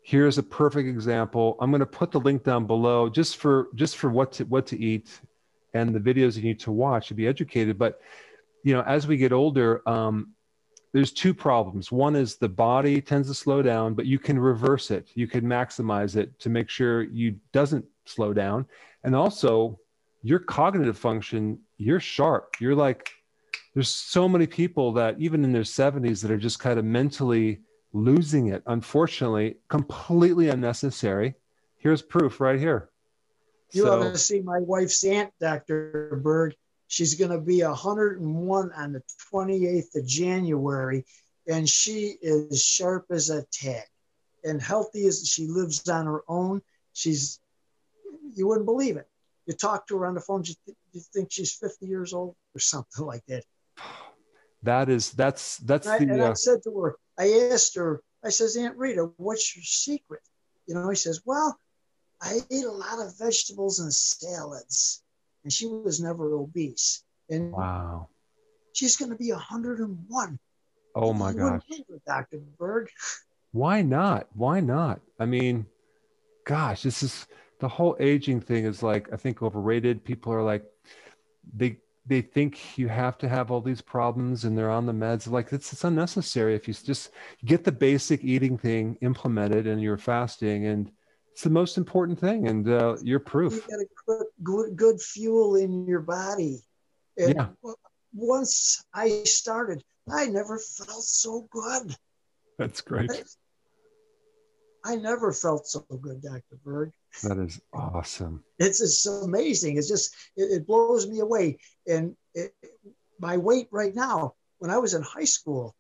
here's 0.01 0.37
a 0.37 0.43
perfect 0.43 0.87
example. 0.87 1.57
I'm 1.59 1.71
going 1.71 1.79
to 1.79 1.85
put 1.85 2.11
the 2.11 2.19
link 2.19 2.43
down 2.43 2.67
below 2.67 3.09
just 3.09 3.37
for 3.37 3.69
just 3.75 3.97
for 3.97 4.09
what 4.09 4.33
to 4.33 4.45
what 4.45 4.67
to 4.67 4.79
eat 4.79 5.09
and 5.73 5.93
the 5.93 5.99
videos 5.99 6.35
you 6.35 6.43
need 6.43 6.59
to 6.61 6.71
watch 6.71 7.07
to 7.07 7.13
be 7.13 7.27
educated. 7.27 7.77
But 7.77 8.01
you 8.63 8.73
know, 8.73 8.81
as 8.81 9.07
we 9.07 9.17
get 9.17 9.33
older, 9.33 9.87
um, 9.87 10.33
there's 10.93 11.11
two 11.11 11.33
problems. 11.33 11.91
One 11.91 12.15
is 12.15 12.35
the 12.35 12.49
body 12.49 13.01
tends 13.01 13.27
to 13.27 13.33
slow 13.33 13.61
down, 13.61 13.95
but 13.95 14.05
you 14.05 14.19
can 14.19 14.37
reverse 14.37 14.91
it. 14.91 15.09
You 15.15 15.27
can 15.27 15.43
maximize 15.43 16.15
it 16.15 16.39
to 16.39 16.49
make 16.49 16.69
sure 16.69 17.03
you 17.03 17.35
doesn't 17.51 17.85
slow 18.05 18.31
down. 18.33 18.67
And 19.03 19.15
also 19.15 19.79
your 20.21 20.39
cognitive 20.39 20.97
function, 20.97 21.59
you're 21.77 21.99
sharp. 21.99 22.55
You're 22.59 22.75
like 22.75 23.11
there's 23.73 23.89
so 23.89 24.29
many 24.29 24.45
people 24.45 24.93
that 24.93 25.19
even 25.19 25.43
in 25.43 25.51
their 25.51 25.63
70s 25.63 26.21
that 26.21 26.31
are 26.31 26.37
just 26.37 26.59
kind 26.59 26.77
of 26.77 26.85
mentally 26.85 27.61
losing 27.91 28.47
it 28.47 28.63
unfortunately 28.67 29.57
completely 29.67 30.49
unnecessary 30.49 31.35
here's 31.77 32.01
proof 32.01 32.39
right 32.39 32.59
here 32.59 32.89
you 33.73 33.83
so, 33.83 34.01
ought 34.01 34.11
to 34.11 34.17
see 34.17 34.41
my 34.41 34.59
wife's 34.59 35.03
aunt 35.03 35.31
dr 35.39 36.19
berg 36.21 36.55
she's 36.87 37.15
going 37.15 37.31
to 37.31 37.39
be 37.39 37.63
101 37.63 38.71
on 38.71 38.93
the 38.93 39.01
28th 39.31 39.95
of 39.95 40.05
january 40.05 41.05
and 41.47 41.67
she 41.67 42.15
is 42.21 42.63
sharp 42.63 43.05
as 43.09 43.29
a 43.29 43.43
tack 43.51 43.89
and 44.43 44.61
healthy 44.61 45.05
as 45.05 45.27
she 45.27 45.47
lives 45.47 45.87
on 45.89 46.05
her 46.05 46.23
own 46.27 46.61
she's 46.93 47.39
you 48.35 48.47
wouldn't 48.47 48.65
believe 48.65 48.97
it 48.97 49.07
you 49.45 49.53
talk 49.53 49.87
to 49.87 49.97
her 49.97 50.05
on 50.05 50.13
the 50.13 50.21
phone 50.21 50.43
you, 50.45 50.55
th- 50.65 50.77
you 50.93 51.01
think 51.13 51.31
she's 51.31 51.53
50 51.53 51.85
years 51.85 52.13
old 52.13 52.35
or 52.55 52.59
something 52.59 53.05
like 53.05 53.25
that 53.27 53.43
that 54.63 54.89
is 54.89 55.11
that's 55.11 55.57
that's 55.57 55.87
and 55.87 56.09
the. 56.09 56.11
I, 56.11 56.13
and 56.13 56.21
uh, 56.23 56.29
I 56.31 56.33
said 56.33 56.63
to 56.63 56.79
her, 56.79 56.95
I 57.19 57.49
asked 57.51 57.75
her, 57.75 58.01
I 58.23 58.29
says, 58.29 58.55
Aunt 58.55 58.77
Rita, 58.77 59.11
what's 59.17 59.55
your 59.55 59.63
secret? 59.63 60.21
You 60.67 60.75
know, 60.75 60.89
he 60.89 60.95
says, 60.95 61.21
well, 61.25 61.57
I 62.23 62.39
ate 62.49 62.63
a 62.63 62.71
lot 62.71 62.99
of 62.99 63.17
vegetables 63.17 63.79
and 63.79 63.93
salads, 63.93 65.03
and 65.43 65.51
she 65.51 65.67
was 65.67 65.99
never 65.99 66.33
obese. 66.33 67.03
And 67.29 67.51
Wow. 67.51 68.07
she's 68.71 68.95
going 68.95 69.11
to 69.11 69.17
be 69.17 69.31
101. 69.31 70.39
Oh 70.95 71.13
my 71.13 71.31
You 71.31 71.35
wouldn't 71.35 71.61
gosh. 71.67 71.67
believe 71.67 72.01
Dr. 72.07 72.39
Berg. 72.57 72.89
Why 73.51 73.81
not? 73.81 74.27
Why 74.33 74.61
not? 74.61 75.01
I 75.19 75.25
mean, 75.25 75.65
gosh, 76.45 76.83
this 76.83 77.03
is 77.03 77.27
the 77.59 77.67
whole 77.67 77.95
aging 77.99 78.41
thing 78.41 78.65
is 78.65 78.81
like 78.81 79.11
I 79.11 79.17
think 79.17 79.41
overrated. 79.41 80.03
People 80.03 80.33
are 80.33 80.43
like 80.43 80.63
they 81.55 81.77
they 82.05 82.21
think 82.21 82.77
you 82.77 82.87
have 82.87 83.17
to 83.19 83.29
have 83.29 83.51
all 83.51 83.61
these 83.61 83.81
problems 83.81 84.43
and 84.43 84.57
they're 84.57 84.71
on 84.71 84.85
the 84.85 84.93
meds. 84.93 85.29
Like 85.29 85.51
it's 85.53 85.71
it's 85.73 85.83
unnecessary 85.83 86.55
if 86.55 86.67
you 86.67 86.73
just 86.73 87.11
get 87.45 87.63
the 87.63 87.71
basic 87.71 88.23
eating 88.23 88.57
thing 88.57 88.97
implemented 89.01 89.67
and 89.67 89.81
you're 89.81 89.97
fasting 89.97 90.65
and 90.65 90.91
it's 91.33 91.41
the 91.41 91.49
most 91.49 91.77
important 91.79 92.19
thing 92.19 92.47
and 92.47 92.69
uh, 92.69 92.95
you're 93.01 93.19
proof. 93.19 93.53
You 93.53 93.61
got 93.61 93.77
to 93.77 93.87
put 94.05 94.27
good, 94.43 94.75
good 94.75 95.01
fuel 95.01 95.55
in 95.55 95.87
your 95.87 96.01
body. 96.01 96.61
And 97.17 97.33
Yeah. 97.35 97.47
once 98.13 98.85
I 98.93 99.23
started, 99.23 99.83
I 100.11 100.27
never 100.27 100.59
felt 100.59 101.03
so 101.03 101.47
good. 101.49 101.95
That's 102.59 102.81
great. 102.81 103.09
I 104.85 104.95
never 104.95 105.31
felt 105.31 105.65
so 105.65 105.79
good, 106.01 106.21
Dr. 106.21 106.59
Berg. 106.63 106.91
That 107.23 107.39
is 107.39 107.59
awesome. 107.73 108.43
It's 108.59 108.77
just 108.79 109.07
amazing. 109.07 109.77
It's 109.77 109.87
just, 109.87 110.13
it, 110.35 110.51
it 110.51 110.67
blows 110.67 111.07
me 111.07 111.19
away. 111.19 111.57
And 111.87 112.15
it, 112.35 112.53
my 113.19 113.37
weight 113.37 113.69
right 113.71 113.95
now, 113.95 114.35
when 114.59 114.69
I 114.69 114.77
was 114.77 114.93
in 114.93 115.01
high 115.01 115.23
school, 115.23 115.73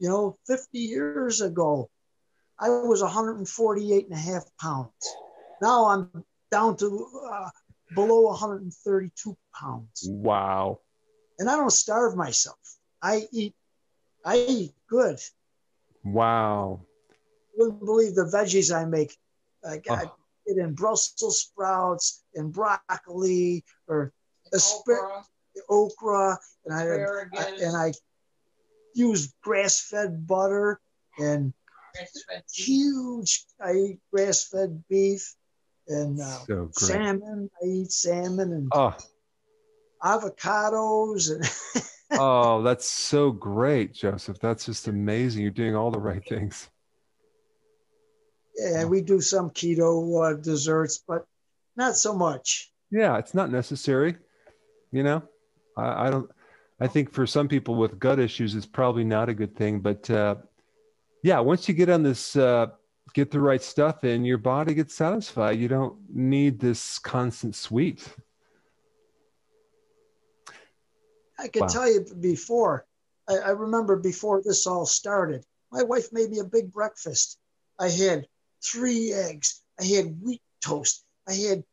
you 0.00 0.08
know, 0.08 0.36
50 0.48 0.78
years 0.78 1.42
ago, 1.42 1.90
I 2.60 2.68
was 2.68 3.02
148 3.02 4.04
and 4.04 4.12
a 4.12 4.16
half 4.16 4.44
pounds. 4.60 4.92
Now 5.62 5.86
I'm 5.86 6.24
down 6.50 6.76
to 6.78 7.06
uh, 7.32 7.48
below 7.94 8.22
132 8.22 9.36
pounds. 9.58 10.06
Wow. 10.08 10.80
And 11.38 11.48
I 11.48 11.56
don't 11.56 11.70
starve 11.72 12.16
myself. 12.16 12.58
I 13.02 13.26
eat, 13.32 13.54
I 14.24 14.36
eat 14.36 14.72
good. 14.88 15.18
Wow. 16.04 16.82
You 17.56 17.64
wouldn't 17.64 17.84
believe 17.84 18.14
the 18.14 18.24
veggies 18.24 18.74
I 18.74 18.84
make. 18.84 19.16
I 19.68 19.78
got 19.78 20.04
Oh. 20.06 20.16
it 20.46 20.58
in 20.58 20.74
Brussels 20.74 21.40
sprouts 21.40 22.22
and 22.34 22.52
broccoli 22.52 23.64
or 23.88 24.12
aspar- 24.52 25.00
Okra, 25.00 25.24
okra, 25.68 26.38
and 26.64 26.74
I, 26.74 26.82
I 27.38 27.50
and 27.62 27.76
I 27.76 27.92
use 28.94 29.32
grass-fed 29.42 30.26
butter 30.26 30.80
and 31.18 31.52
grass-fed 31.59 31.59
beef. 31.59 31.59
Huge. 32.52 33.44
I 33.60 33.72
eat 33.72 33.98
grass-fed 34.12 34.84
beef 34.88 35.34
and 35.88 36.20
uh, 36.20 36.38
So 36.46 36.68
salmon. 36.72 37.50
I 37.62 37.66
eat 37.66 37.92
salmon 37.92 38.52
and 38.52 38.68
Oh, 38.74 38.94
avocados 40.02 41.30
and 41.34 41.84
oh, 42.20 42.62
that's 42.62 42.88
so 42.88 43.30
great, 43.30 43.92
Joseph. 43.94 44.38
That's 44.40 44.66
just 44.66 44.88
amazing. 44.88 45.42
You're 45.42 45.50
doing 45.50 45.76
all 45.76 45.90
the 45.90 45.98
right 46.00 46.22
things. 46.28 46.68
yeah, 48.56 48.84
we 48.84 49.00
do 49.00 49.20
some 49.20 49.50
keto 49.50 50.32
uh, 50.32 50.36
desserts, 50.40 51.02
but 51.06 51.24
not 51.76 51.96
so 51.96 52.14
much. 52.14 52.72
Yeah, 52.90 53.18
it's 53.18 53.34
not 53.34 53.50
necessary. 53.50 54.16
You 54.92 55.02
know, 55.02 55.22
I, 55.76 56.06
I 56.06 56.10
don't. 56.10 56.30
I 56.80 56.86
think 56.88 57.12
for 57.12 57.26
some 57.26 57.46
people 57.46 57.74
with 57.74 57.98
gut 57.98 58.18
issues, 58.18 58.54
it's 58.54 58.66
probably 58.66 59.04
not 59.04 59.28
a 59.28 59.34
good 59.34 59.54
thing. 59.54 59.80
But 59.80 60.08
uh, 60.10 60.36
yeah, 61.22 61.40
once 61.40 61.68
you 61.68 61.74
get 61.74 61.88
on 61.88 62.02
this, 62.02 62.36
uh, 62.36 62.68
get 63.14 63.30
the 63.30 63.40
right 63.40 63.62
stuff 63.62 64.04
in, 64.04 64.24
your 64.24 64.38
body 64.38 64.74
gets 64.74 64.94
satisfied. 64.94 65.58
You 65.58 65.68
don't 65.68 65.96
need 66.08 66.60
this 66.60 66.98
constant 66.98 67.54
sweet. 67.54 68.06
I 71.38 71.48
can 71.48 71.62
Wow. 71.62 71.68
tell 71.68 71.90
you 71.90 72.04
before, 72.20 72.86
I, 73.28 73.38
I 73.38 73.50
remember 73.50 73.96
before 73.96 74.42
this 74.42 74.66
all 74.66 74.86
started, 74.86 75.44
my 75.72 75.82
wife 75.82 76.12
made 76.12 76.30
me 76.30 76.38
a 76.40 76.44
big 76.44 76.70
breakfast. 76.72 77.38
I 77.78 77.88
had 77.88 78.26
three 78.62 79.12
eggs, 79.12 79.62
I 79.80 79.84
had 79.84 80.20
wheat 80.20 80.42
toast, 80.60 81.04
I 81.26 81.34
had 81.34 81.64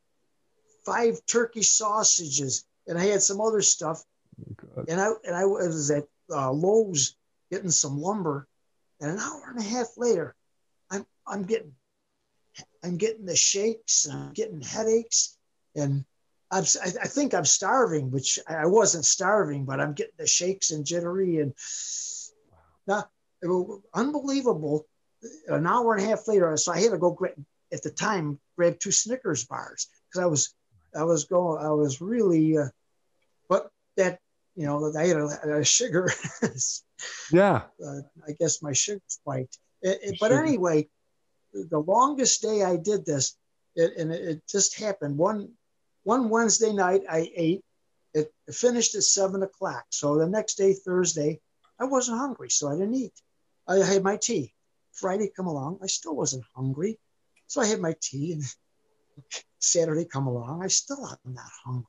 five 0.85 1.19
turkey 1.27 1.63
sausages, 1.63 2.65
and 2.87 2.97
I 2.97 3.05
had 3.05 3.21
some 3.21 3.41
other 3.41 3.61
stuff. 3.61 4.03
Good. 4.55 4.85
And 4.87 5.01
I 5.01 5.09
and 5.25 5.35
I 5.35 5.45
was 5.45 5.91
at 5.91 6.05
uh, 6.31 6.51
Lowe's 6.51 7.17
getting 7.51 7.71
some 7.71 7.99
lumber, 7.99 8.47
and 8.99 9.11
an 9.11 9.19
hour 9.19 9.43
and 9.49 9.59
a 9.59 9.63
half 9.63 9.87
later, 9.97 10.35
I'm 10.89 11.05
I'm 11.25 11.43
getting 11.43 11.73
I'm 12.83 12.97
getting 12.97 13.25
the 13.25 13.35
shakes, 13.35 14.05
and 14.05 14.17
I'm 14.17 14.33
getting 14.33 14.61
headaches, 14.61 15.37
and 15.75 16.05
I'm, 16.49 16.63
I, 16.83 16.87
I 17.03 17.07
think 17.07 17.33
I'm 17.33 17.45
starving, 17.45 18.09
which 18.09 18.39
I 18.47 18.65
wasn't 18.65 19.05
starving, 19.05 19.65
but 19.65 19.79
I'm 19.79 19.93
getting 19.93 20.13
the 20.17 20.27
shakes 20.27 20.71
and 20.71 20.85
jittery 20.85 21.39
and 21.39 21.53
now, 22.87 23.05
it 23.41 23.47
was 23.47 23.81
unbelievable. 23.93 24.87
An 25.47 25.67
hour 25.67 25.95
and 25.95 26.03
a 26.03 26.07
half 26.07 26.27
later, 26.27 26.55
so 26.57 26.71
I 26.71 26.79
had 26.79 26.91
to 26.91 26.97
go 26.97 27.11
grab, 27.11 27.33
at 27.73 27.83
the 27.83 27.89
time 27.89 28.39
grab 28.55 28.79
two 28.79 28.91
Snickers 28.91 29.45
bars 29.45 29.87
because 30.09 30.23
I 30.23 30.27
was 30.27 30.53
I 30.95 31.03
was 31.03 31.25
going 31.25 31.63
I 31.63 31.71
was 31.71 32.01
really, 32.01 32.57
uh, 32.57 32.67
but 33.49 33.69
that 33.97 34.19
you 34.55 34.65
know 34.65 34.93
I 34.95 35.07
had 35.07 35.17
a, 35.17 35.57
a 35.59 35.65
sugar. 35.65 36.11
Yeah. 37.31 37.63
uh, 37.85 38.01
I 38.27 38.31
guess 38.39 38.61
my 38.61 38.73
sugar 38.73 39.01
spiked. 39.07 39.57
It, 39.81 39.99
it- 40.03 40.17
but 40.19 40.29
Sugar. 40.31 40.39
anyway, 40.45 40.89
the 41.53 41.79
longest 41.79 42.41
day 42.41 42.63
I 42.63 42.77
did 42.77 43.05
this, 43.05 43.35
it, 43.75 43.93
and 43.97 44.11
it, 44.11 44.41
just 44.47 44.79
happened 44.79 45.17
one 45.17 45.51
one 46.03 46.29
Wednesday 46.29 46.73
night. 46.73 47.03
I 47.09 47.29
ate. 47.35 47.63
It 48.13 48.33
finished 48.51 48.95
at 48.95 49.03
seven 49.03 49.43
o'clock. 49.43 49.85
So 49.89 50.17
the 50.17 50.27
next 50.27 50.55
day, 50.55 50.73
Thursday, 50.73 51.39
I 51.79 51.85
wasn't 51.85 52.17
hungry, 52.17 52.49
so 52.49 52.69
I 52.69 52.73
didn't 52.73 52.95
eat. 52.95 53.13
I 53.67 53.75
had 53.77 54.03
my 54.03 54.17
tea. 54.17 54.53
Friday 54.93 55.29
come 55.35 55.45
along, 55.47 55.79
I 55.83 55.87
still 55.87 56.15
wasn't 56.15 56.43
hungry, 56.55 56.97
so 57.45 57.61
I 57.61 57.67
had 57.67 57.79
my 57.79 57.93
tea. 58.01 58.33
And 58.33 58.43
Saturday 59.59 60.05
come 60.05 60.25
along, 60.27 60.63
I 60.63 60.67
still 60.67 61.05
am 61.05 61.33
not 61.33 61.51
hungry. 61.63 61.85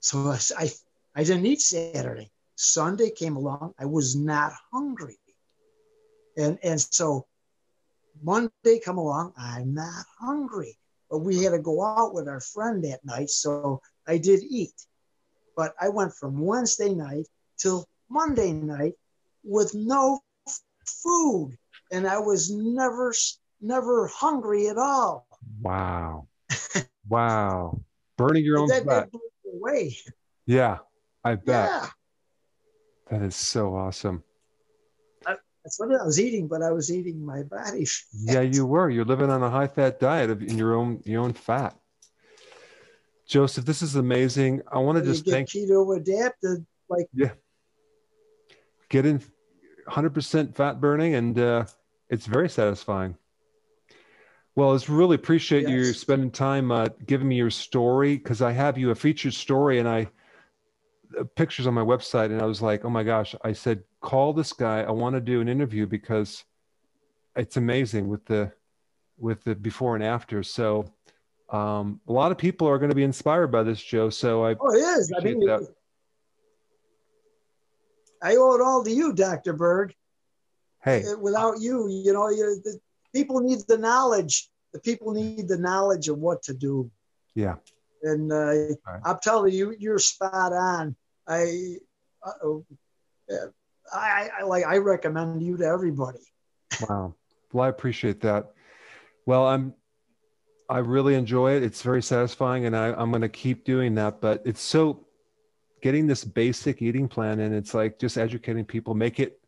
So 0.00 0.34
I 0.58 0.70
I 1.14 1.22
didn't 1.24 1.46
eat 1.46 1.60
Saturday. 1.60 2.30
Sunday 2.56 3.10
came 3.10 3.36
along, 3.36 3.74
I 3.78 3.86
was 3.86 4.14
not 4.16 4.52
hungry. 4.72 5.18
And 6.36 6.58
and 6.62 6.80
so 6.80 7.26
Monday 8.22 8.80
come 8.84 8.98
along, 8.98 9.32
I'm 9.36 9.74
not 9.74 10.04
hungry. 10.18 10.78
But 11.10 11.18
we 11.18 11.42
had 11.42 11.50
to 11.50 11.58
go 11.58 11.84
out 11.84 12.14
with 12.14 12.28
our 12.28 12.40
friend 12.40 12.84
that 12.84 13.04
night, 13.04 13.30
so 13.30 13.80
I 14.06 14.18
did 14.18 14.42
eat. 14.42 14.74
But 15.56 15.74
I 15.80 15.88
went 15.88 16.14
from 16.14 16.40
Wednesday 16.40 16.94
night 16.94 17.26
till 17.58 17.86
Monday 18.08 18.52
night 18.52 18.94
with 19.44 19.74
no 19.74 20.20
food, 20.86 21.56
and 21.92 22.06
I 22.06 22.18
was 22.18 22.50
never 22.50 23.14
never 23.60 24.08
hungry 24.08 24.68
at 24.68 24.78
all. 24.78 25.26
Wow. 25.60 26.28
wow. 27.08 27.80
Burning 28.16 28.44
your 28.44 28.58
own 28.58 28.68
that, 28.68 28.86
that 28.86 29.08
away. 29.52 29.96
Yeah, 30.46 30.78
I 31.24 31.34
bet. 31.36 31.70
Yeah, 31.70 31.88
That 33.10 33.22
is 33.22 33.36
so 33.36 33.74
awesome. 33.74 34.22
that's 35.26 35.78
what 35.78 35.98
I 35.98 36.04
was 36.04 36.20
eating, 36.20 36.48
but 36.48 36.62
I 36.62 36.72
was 36.72 36.92
eating 36.92 37.24
my 37.24 37.42
body. 37.42 37.86
Yeah, 38.12 38.40
you 38.40 38.66
were. 38.66 38.90
You're 38.90 39.04
living 39.04 39.30
on 39.30 39.42
a 39.42 39.50
high 39.50 39.66
fat 39.66 40.00
diet 40.00 40.30
of 40.30 40.42
in 40.42 40.58
your 40.58 40.74
own 40.74 41.02
your 41.04 41.22
own 41.22 41.32
fat. 41.32 41.76
Joseph, 43.26 43.64
this 43.64 43.82
is 43.82 43.96
amazing. 43.96 44.62
I 44.70 44.78
want 44.78 44.98
to 44.98 45.04
just 45.04 45.24
get 45.24 45.32
thank 45.32 45.48
keto 45.50 45.96
adapted, 45.96 46.66
like 46.88 47.08
get 48.88 49.06
in 49.06 49.20
100% 49.88 50.54
fat 50.54 50.80
burning 50.80 51.14
and 51.14 51.38
uh, 51.38 51.64
it's 52.08 52.26
very 52.26 52.48
satisfying. 52.48 53.16
Well, 54.56 54.74
it's 54.74 54.88
really 54.88 55.16
appreciate 55.16 55.68
you 55.68 55.92
spending 55.92 56.30
time 56.30 56.70
uh, 56.70 56.88
giving 57.06 57.26
me 57.26 57.36
your 57.36 57.50
story 57.50 58.16
because 58.16 58.40
I 58.40 58.52
have 58.52 58.78
you 58.78 58.90
a 58.90 58.94
featured 58.94 59.34
story 59.34 59.80
and 59.80 59.88
I 59.88 60.08
pictures 61.36 61.66
on 61.66 61.74
my 61.74 61.82
website 61.82 62.26
and 62.26 62.40
I 62.40 62.46
was 62.46 62.62
like, 62.62 62.84
oh 62.84 62.90
my 62.90 63.02
gosh, 63.02 63.34
I 63.42 63.52
said 63.52 63.82
call 64.00 64.32
this 64.32 64.52
guy. 64.52 64.82
I 64.82 64.90
want 64.90 65.14
to 65.14 65.20
do 65.20 65.40
an 65.40 65.48
interview 65.48 65.86
because 65.86 66.44
it's 67.36 67.56
amazing 67.56 68.08
with 68.08 68.24
the 68.26 68.52
with 69.18 69.44
the 69.44 69.54
before 69.54 69.94
and 69.94 70.04
after. 70.04 70.42
So 70.42 70.84
um, 71.50 72.00
a 72.08 72.12
lot 72.12 72.32
of 72.32 72.38
people 72.38 72.68
are 72.68 72.78
going 72.78 72.90
to 72.90 72.96
be 72.96 73.04
inspired 73.04 73.48
by 73.48 73.62
this, 73.62 73.82
Joe. 73.82 74.10
So 74.10 74.44
I 74.44 74.56
oh, 74.58 74.74
it 74.74 74.78
is. 74.78 75.12
I 75.16 75.22
mean, 75.22 75.40
that. 75.46 75.66
I 78.22 78.36
owe 78.36 78.54
it 78.54 78.60
all 78.62 78.82
to 78.82 78.90
you, 78.90 79.12
Doctor 79.12 79.52
Berg. 79.52 79.94
hey, 80.82 81.04
Uh, 81.04 81.18
Without 81.18 81.60
you, 81.60 81.88
you 81.88 82.12
know, 82.12 82.30
you, 82.30 82.60
the 82.64 82.80
people 83.12 83.40
need 83.40 83.60
the 83.68 83.76
knowledge. 83.76 84.50
The 84.72 84.80
people 84.80 85.12
need 85.12 85.46
the 85.46 85.58
knowledge 85.58 86.08
of 86.08 86.18
what 86.18 86.42
to 86.44 86.54
do. 86.54 86.90
yeah, 87.34 87.56
And 88.02 88.32
uh, 88.32 88.74
Right. 88.86 89.00
I'm 89.04 89.18
telling 89.22 89.52
you, 89.52 89.74
you're 89.78 89.98
spot 89.98 90.52
on. 90.52 90.96
I. 91.26 91.76
Uh, 92.22 92.58
I, 93.92 94.28
I 94.40 94.42
like. 94.44 94.64
I 94.66 94.78
recommend 94.78 95.42
you 95.42 95.56
to 95.58 95.64
everybody. 95.64 96.20
Wow. 96.88 97.14
Well, 97.52 97.64
I 97.64 97.68
appreciate 97.68 98.20
that. 98.22 98.52
Well, 99.26 99.46
I'm 99.46 99.74
I 100.68 100.78
really 100.78 101.14
enjoy 101.14 101.56
it. 101.56 101.62
It's 101.62 101.82
very 101.82 102.02
satisfying, 102.02 102.66
and 102.66 102.76
I, 102.76 102.92
I'm 102.92 103.10
going 103.10 103.22
to 103.22 103.28
keep 103.28 103.64
doing 103.64 103.94
that. 103.96 104.20
But 104.20 104.42
it's 104.44 104.62
so 104.62 105.06
getting 105.82 106.06
this 106.06 106.24
basic 106.24 106.80
eating 106.80 107.08
plan, 107.08 107.40
and 107.40 107.54
it's 107.54 107.74
like 107.74 107.98
just 107.98 108.16
educating 108.16 108.64
people, 108.64 108.94
make 108.94 109.20
it 109.20 109.40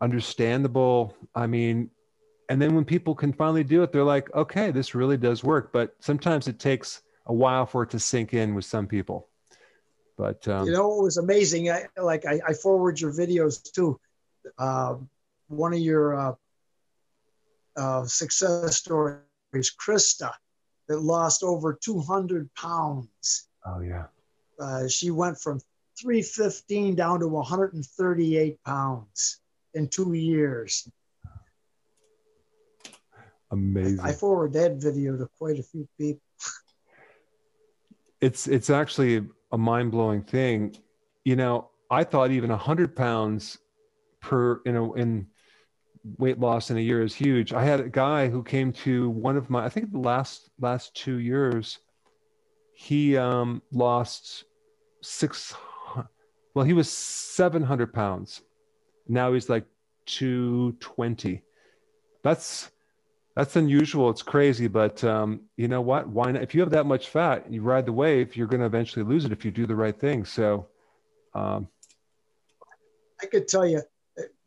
understandable. 0.00 1.14
I 1.34 1.46
mean, 1.46 1.90
and 2.48 2.60
then 2.60 2.74
when 2.74 2.84
people 2.84 3.14
can 3.14 3.32
finally 3.32 3.64
do 3.64 3.82
it, 3.82 3.92
they're 3.92 4.04
like, 4.04 4.32
okay, 4.34 4.70
this 4.70 4.94
really 4.94 5.16
does 5.16 5.44
work. 5.44 5.72
But 5.72 5.94
sometimes 6.00 6.48
it 6.48 6.58
takes 6.58 7.02
a 7.26 7.34
while 7.34 7.66
for 7.66 7.82
it 7.82 7.90
to 7.90 7.98
sink 7.98 8.32
in 8.32 8.54
with 8.54 8.64
some 8.64 8.86
people. 8.86 9.28
But 10.16 10.46
um, 10.48 10.66
you 10.66 10.72
know, 10.72 10.98
it 10.98 11.02
was 11.02 11.18
amazing. 11.18 11.70
I, 11.70 11.86
like 12.00 12.24
I, 12.26 12.40
I 12.46 12.52
forward 12.54 13.00
your 13.00 13.12
videos 13.12 13.62
too. 13.72 14.00
Uh, 14.58 14.96
one 15.48 15.72
of 15.72 15.78
your 15.78 16.16
uh, 16.16 16.34
uh, 17.76 18.04
success 18.06 18.76
stories, 18.76 19.22
Krista, 19.54 20.32
that 20.88 21.00
lost 21.00 21.42
over 21.42 21.78
200 21.80 22.52
pounds. 22.54 23.48
Oh 23.64 23.80
yeah. 23.80 24.06
Uh, 24.58 24.88
she 24.88 25.10
went 25.10 25.38
from 25.38 25.60
315 26.00 26.94
down 26.94 27.20
to 27.20 27.28
138 27.28 28.62
pounds 28.64 29.40
in 29.74 29.88
two 29.88 30.14
years. 30.14 30.88
Amazing. 33.50 34.00
I 34.00 34.12
forward 34.12 34.54
that 34.54 34.76
video 34.76 35.16
to 35.16 35.28
quite 35.38 35.58
a 35.58 35.62
few 35.62 35.86
people. 35.98 36.22
it's 38.20 38.48
it's 38.48 38.70
actually 38.70 39.26
a 39.52 39.58
mind 39.58 39.90
blowing 39.90 40.22
thing. 40.22 40.76
You 41.24 41.36
know, 41.36 41.70
I 41.90 42.04
thought 42.04 42.30
even 42.30 42.50
a 42.50 42.54
100 42.54 42.96
pounds 42.96 43.58
per 44.20 44.60
you 44.64 44.72
know 44.72 44.94
in 44.94 45.26
weight 46.18 46.38
loss 46.38 46.70
in 46.70 46.76
a 46.76 46.80
year 46.80 47.02
is 47.02 47.14
huge. 47.14 47.52
I 47.52 47.64
had 47.64 47.80
a 47.80 47.88
guy 47.88 48.28
who 48.28 48.42
came 48.42 48.72
to 48.72 49.10
one 49.10 49.36
of 49.36 49.50
my, 49.50 49.64
I 49.64 49.68
think 49.68 49.92
the 49.92 49.98
last 49.98 50.50
last 50.60 50.94
two 50.94 51.18
years, 51.18 51.78
he 52.74 53.16
um, 53.16 53.62
lost 53.72 54.44
six. 55.02 55.54
Well, 56.54 56.64
he 56.64 56.72
was 56.72 56.90
seven 56.90 57.62
hundred 57.62 57.92
pounds. 57.92 58.40
Now 59.08 59.32
he's 59.34 59.50
like 59.50 59.66
two 60.06 60.72
twenty. 60.80 61.42
That's 62.22 62.70
that's 63.36 63.54
unusual. 63.54 64.10
It's 64.10 64.22
crazy, 64.22 64.66
but 64.66 65.04
um, 65.04 65.42
you 65.56 65.68
know 65.68 65.82
what? 65.82 66.08
Why 66.08 66.32
not? 66.32 66.42
If 66.42 66.54
you 66.54 66.62
have 66.62 66.70
that 66.70 66.86
much 66.86 67.08
fat, 67.08 67.50
you 67.52 67.62
ride 67.62 67.86
the 67.86 67.92
wave. 67.92 68.34
You're 68.34 68.46
going 68.46 68.60
to 68.60 68.66
eventually 68.66 69.04
lose 69.04 69.24
it 69.24 69.32
if 69.32 69.44
you 69.44 69.50
do 69.50 69.66
the 69.66 69.76
right 69.76 69.98
thing. 69.98 70.24
So, 70.24 70.66
um, 71.34 71.68
I 73.22 73.26
could 73.26 73.46
tell 73.46 73.66
you 73.66 73.82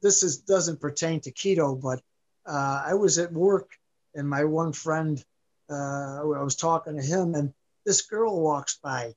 this 0.01 0.23
is 0.23 0.39
doesn't 0.39 0.81
pertain 0.81 1.21
to 1.21 1.31
keto, 1.31 1.79
but 1.79 2.01
uh, 2.45 2.83
I 2.85 2.95
was 2.95 3.19
at 3.19 3.31
work 3.31 3.69
and 4.15 4.27
my 4.27 4.43
one 4.43 4.73
friend, 4.73 5.23
uh, 5.69 6.21
I 6.21 6.43
was 6.43 6.55
talking 6.55 6.97
to 6.97 7.01
him, 7.01 7.35
and 7.35 7.53
this 7.85 8.01
girl 8.01 8.41
walks 8.41 8.79
by, 8.81 9.13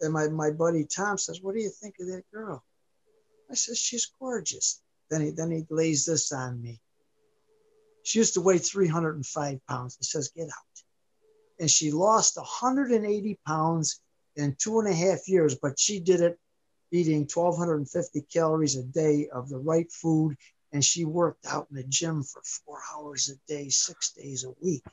and 0.00 0.12
my 0.12 0.28
my 0.28 0.50
buddy 0.50 0.84
Tom 0.84 1.18
says, 1.18 1.42
"What 1.42 1.54
do 1.54 1.60
you 1.60 1.70
think 1.70 1.96
of 2.00 2.06
that 2.08 2.24
girl?" 2.32 2.64
I 3.50 3.54
said, 3.54 3.76
"She's 3.76 4.06
gorgeous." 4.18 4.80
Then 5.10 5.20
he 5.20 5.30
then 5.30 5.50
he 5.50 5.66
lays 5.70 6.06
this 6.06 6.32
on 6.32 6.60
me. 6.62 6.80
She 8.06 8.20
used 8.20 8.34
to 8.34 8.40
weigh 8.40 8.58
305 8.58 9.66
pounds. 9.66 9.96
He 9.98 10.04
says, 10.04 10.28
"Get 10.28 10.44
out," 10.48 10.82
and 11.58 11.68
she 11.68 11.90
lost 11.90 12.36
180 12.36 13.40
pounds 13.44 14.00
in 14.36 14.54
two 14.60 14.78
and 14.78 14.86
a 14.88 14.94
half 14.94 15.26
years, 15.26 15.56
but 15.56 15.76
she 15.76 15.98
did 15.98 16.20
it 16.20 16.38
eating 16.92 17.22
1,250 17.22 18.20
calories 18.32 18.76
a 18.76 18.84
day 18.84 19.28
of 19.30 19.48
the 19.48 19.58
right 19.58 19.90
food. 19.90 20.36
And 20.70 20.84
she 20.84 21.04
worked 21.04 21.46
out 21.46 21.66
in 21.68 21.76
the 21.76 21.82
gym 21.82 22.22
for 22.22 22.40
four 22.44 22.80
hours 22.94 23.28
a 23.28 23.52
day, 23.52 23.70
six 23.70 24.12
days 24.12 24.44
a 24.44 24.52
week. 24.62 24.84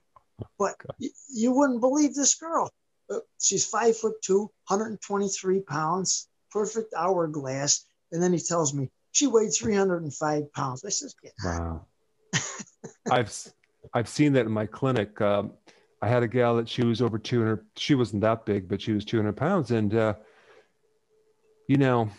But 0.57 0.75
y- 0.99 1.09
you 1.29 1.51
wouldn't 1.51 1.81
believe 1.81 2.15
this 2.15 2.33
girl. 2.33 2.71
Uh, 3.11 3.19
she's 3.39 3.65
five 3.67 3.95
foot 3.95 4.15
two, 4.23 4.49
123 4.69 5.59
pounds, 5.59 6.29
perfect 6.49 6.95
hourglass. 6.95 7.85
And 8.11 8.23
then 8.23 8.33
he 8.33 8.39
tells 8.39 8.73
me 8.73 8.89
she 9.11 9.27
weighed 9.27 9.53
305 9.53 10.51
pounds. 10.51 10.83
I 10.83 10.89
says, 10.89 11.13
yeah. 11.21 11.31
Wow. 11.43 11.85
I've 13.11 13.33
I've 13.93 14.07
seen 14.07 14.33
that 14.33 14.45
in 14.45 14.51
my 14.51 14.65
clinic. 14.65 15.19
Um, 15.21 15.51
I 16.01 16.07
had 16.07 16.23
a 16.23 16.27
gal 16.27 16.57
that 16.57 16.67
she 16.67 16.83
was 16.83 17.01
over 17.01 17.17
200. 17.17 17.65
She 17.77 17.95
wasn't 17.95 18.21
that 18.21 18.45
big, 18.45 18.67
but 18.67 18.81
she 18.81 18.91
was 18.91 19.05
200 19.05 19.33
pounds, 19.33 19.71
and 19.71 19.93
uh, 19.93 20.15
you 21.67 21.77
know, 21.77 22.09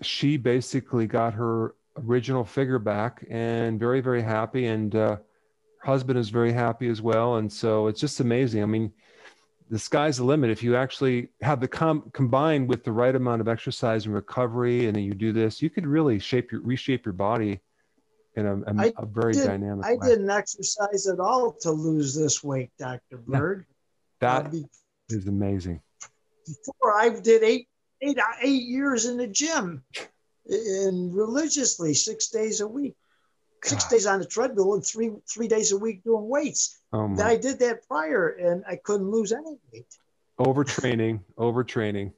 she 0.00 0.36
basically 0.36 1.06
got 1.06 1.34
her 1.34 1.74
original 1.96 2.44
figure 2.44 2.78
back 2.78 3.24
and 3.30 3.78
very, 3.78 4.00
very 4.00 4.22
happy. 4.22 4.66
And 4.66 4.94
uh, 4.94 5.16
her 5.78 5.86
husband 5.86 6.18
is 6.18 6.30
very 6.30 6.52
happy 6.52 6.88
as 6.88 7.02
well. 7.02 7.36
And 7.36 7.52
so 7.52 7.86
it's 7.86 8.00
just 8.00 8.20
amazing. 8.20 8.62
I 8.62 8.66
mean, 8.66 8.92
the 9.70 9.78
sky's 9.78 10.18
the 10.18 10.24
limit. 10.24 10.50
If 10.50 10.62
you 10.62 10.76
actually 10.76 11.28
have 11.40 11.60
the 11.60 11.68
com- 11.68 12.10
combined 12.12 12.68
with 12.68 12.84
the 12.84 12.92
right 12.92 13.14
amount 13.14 13.40
of 13.40 13.48
exercise 13.48 14.06
and 14.06 14.14
recovery, 14.14 14.86
and 14.86 14.96
then 14.96 15.04
you 15.04 15.14
do 15.14 15.32
this, 15.32 15.62
you 15.62 15.70
could 15.70 15.86
really 15.86 16.18
shape 16.18 16.52
your 16.52 16.60
reshape 16.60 17.06
your 17.06 17.14
body 17.14 17.60
in 18.34 18.46
a, 18.46 18.56
a, 18.56 18.92
a 18.98 19.06
very 19.06 19.32
did, 19.34 19.46
dynamic 19.46 19.84
I 19.84 19.94
way. 19.94 20.08
didn't 20.08 20.30
exercise 20.30 21.06
at 21.06 21.20
all 21.20 21.52
to 21.60 21.70
lose 21.70 22.14
this 22.14 22.42
weight, 22.42 22.70
Dr. 22.78 23.18
Berg. 23.18 23.64
That 24.20 24.46
Uh, 24.46 24.48
be- 24.50 24.66
is 25.10 25.26
amazing. 25.26 25.80
before 26.46 26.94
I 26.96 27.10
did 27.10 27.42
eight, 27.42 27.68
eight, 28.00 28.18
eight 28.40 28.62
years 28.62 29.04
in 29.04 29.16
the 29.18 29.26
gym 29.26 29.84
and 30.48 31.14
religiously 31.14 31.94
six 31.94 32.28
days 32.28 32.60
a 32.60 32.66
week, 32.66 32.96
six 33.64 33.84
God. 33.84 33.90
days 33.90 34.06
on 34.06 34.18
the 34.20 34.26
treadmill 34.26 34.74
and 34.74 34.84
three, 34.84 35.10
three 35.32 35.48
days 35.48 35.72
a 35.72 35.78
week 35.78 36.02
doing 36.02 36.28
weights. 36.28 36.78
Oh 36.92 37.08
my, 37.08 37.22
I 37.22 37.36
did 37.36 37.58
that 37.60 37.86
prior 37.86 38.28
and 38.28 38.64
I 38.66 38.76
couldn't 38.76 39.10
lose 39.10 39.32
any 39.32 39.56
weight. 39.72 39.86
overtraining, 40.40 41.20
overtraining. 41.36 42.12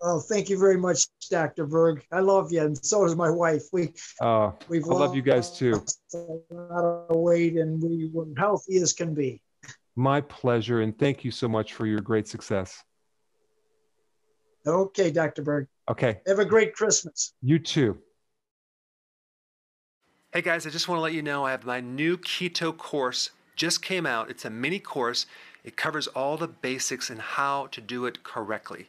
Oh, 0.00 0.20
thank 0.20 0.48
you 0.48 0.58
very 0.58 0.76
much, 0.76 1.06
Dr. 1.28 1.66
Berg. 1.66 2.04
I 2.12 2.20
love 2.20 2.52
you. 2.52 2.62
And 2.62 2.84
so 2.84 3.04
does 3.04 3.16
my 3.16 3.30
wife. 3.30 3.64
We, 3.72 3.92
Uh, 4.20 4.52
we've 4.68 4.84
I 4.84 4.88
love 4.94 5.14
you 5.14 5.22
guys 5.22 5.56
too. 5.56 5.84
A 6.14 6.18
lot 6.54 6.84
of 7.10 7.16
weight 7.16 7.56
and 7.56 7.82
we 7.82 8.08
were 8.12 8.26
healthy 8.36 8.76
as 8.78 8.92
can 8.92 9.14
be. 9.14 9.42
My 9.96 10.20
pleasure, 10.20 10.82
and 10.82 10.96
thank 10.96 11.24
you 11.24 11.32
so 11.32 11.48
much 11.48 11.74
for 11.74 11.84
your 11.86 12.00
great 12.00 12.28
success. 12.28 12.84
Okay, 14.66 15.10
Dr. 15.10 15.42
Berg. 15.42 15.66
Okay, 15.90 16.20
Have 16.26 16.38
a 16.38 16.44
great 16.44 16.74
Christmas. 16.74 17.32
you 17.42 17.58
too. 17.58 17.98
Hey 20.32 20.42
guys, 20.42 20.66
I 20.66 20.70
just 20.70 20.86
want 20.88 20.98
to 20.98 21.02
let 21.02 21.14
you 21.14 21.22
know 21.22 21.46
I 21.46 21.50
have 21.52 21.64
my 21.64 21.80
new 21.80 22.18
keto 22.18 22.76
course 22.76 23.30
just 23.56 23.82
came 23.82 24.06
out. 24.06 24.30
It's 24.30 24.44
a 24.44 24.50
mini 24.50 24.78
course. 24.78 25.26
It 25.64 25.76
covers 25.76 26.06
all 26.08 26.36
the 26.36 26.46
basics 26.46 27.10
and 27.10 27.20
how 27.20 27.66
to 27.68 27.80
do 27.80 28.04
it 28.04 28.22
correctly. 28.22 28.88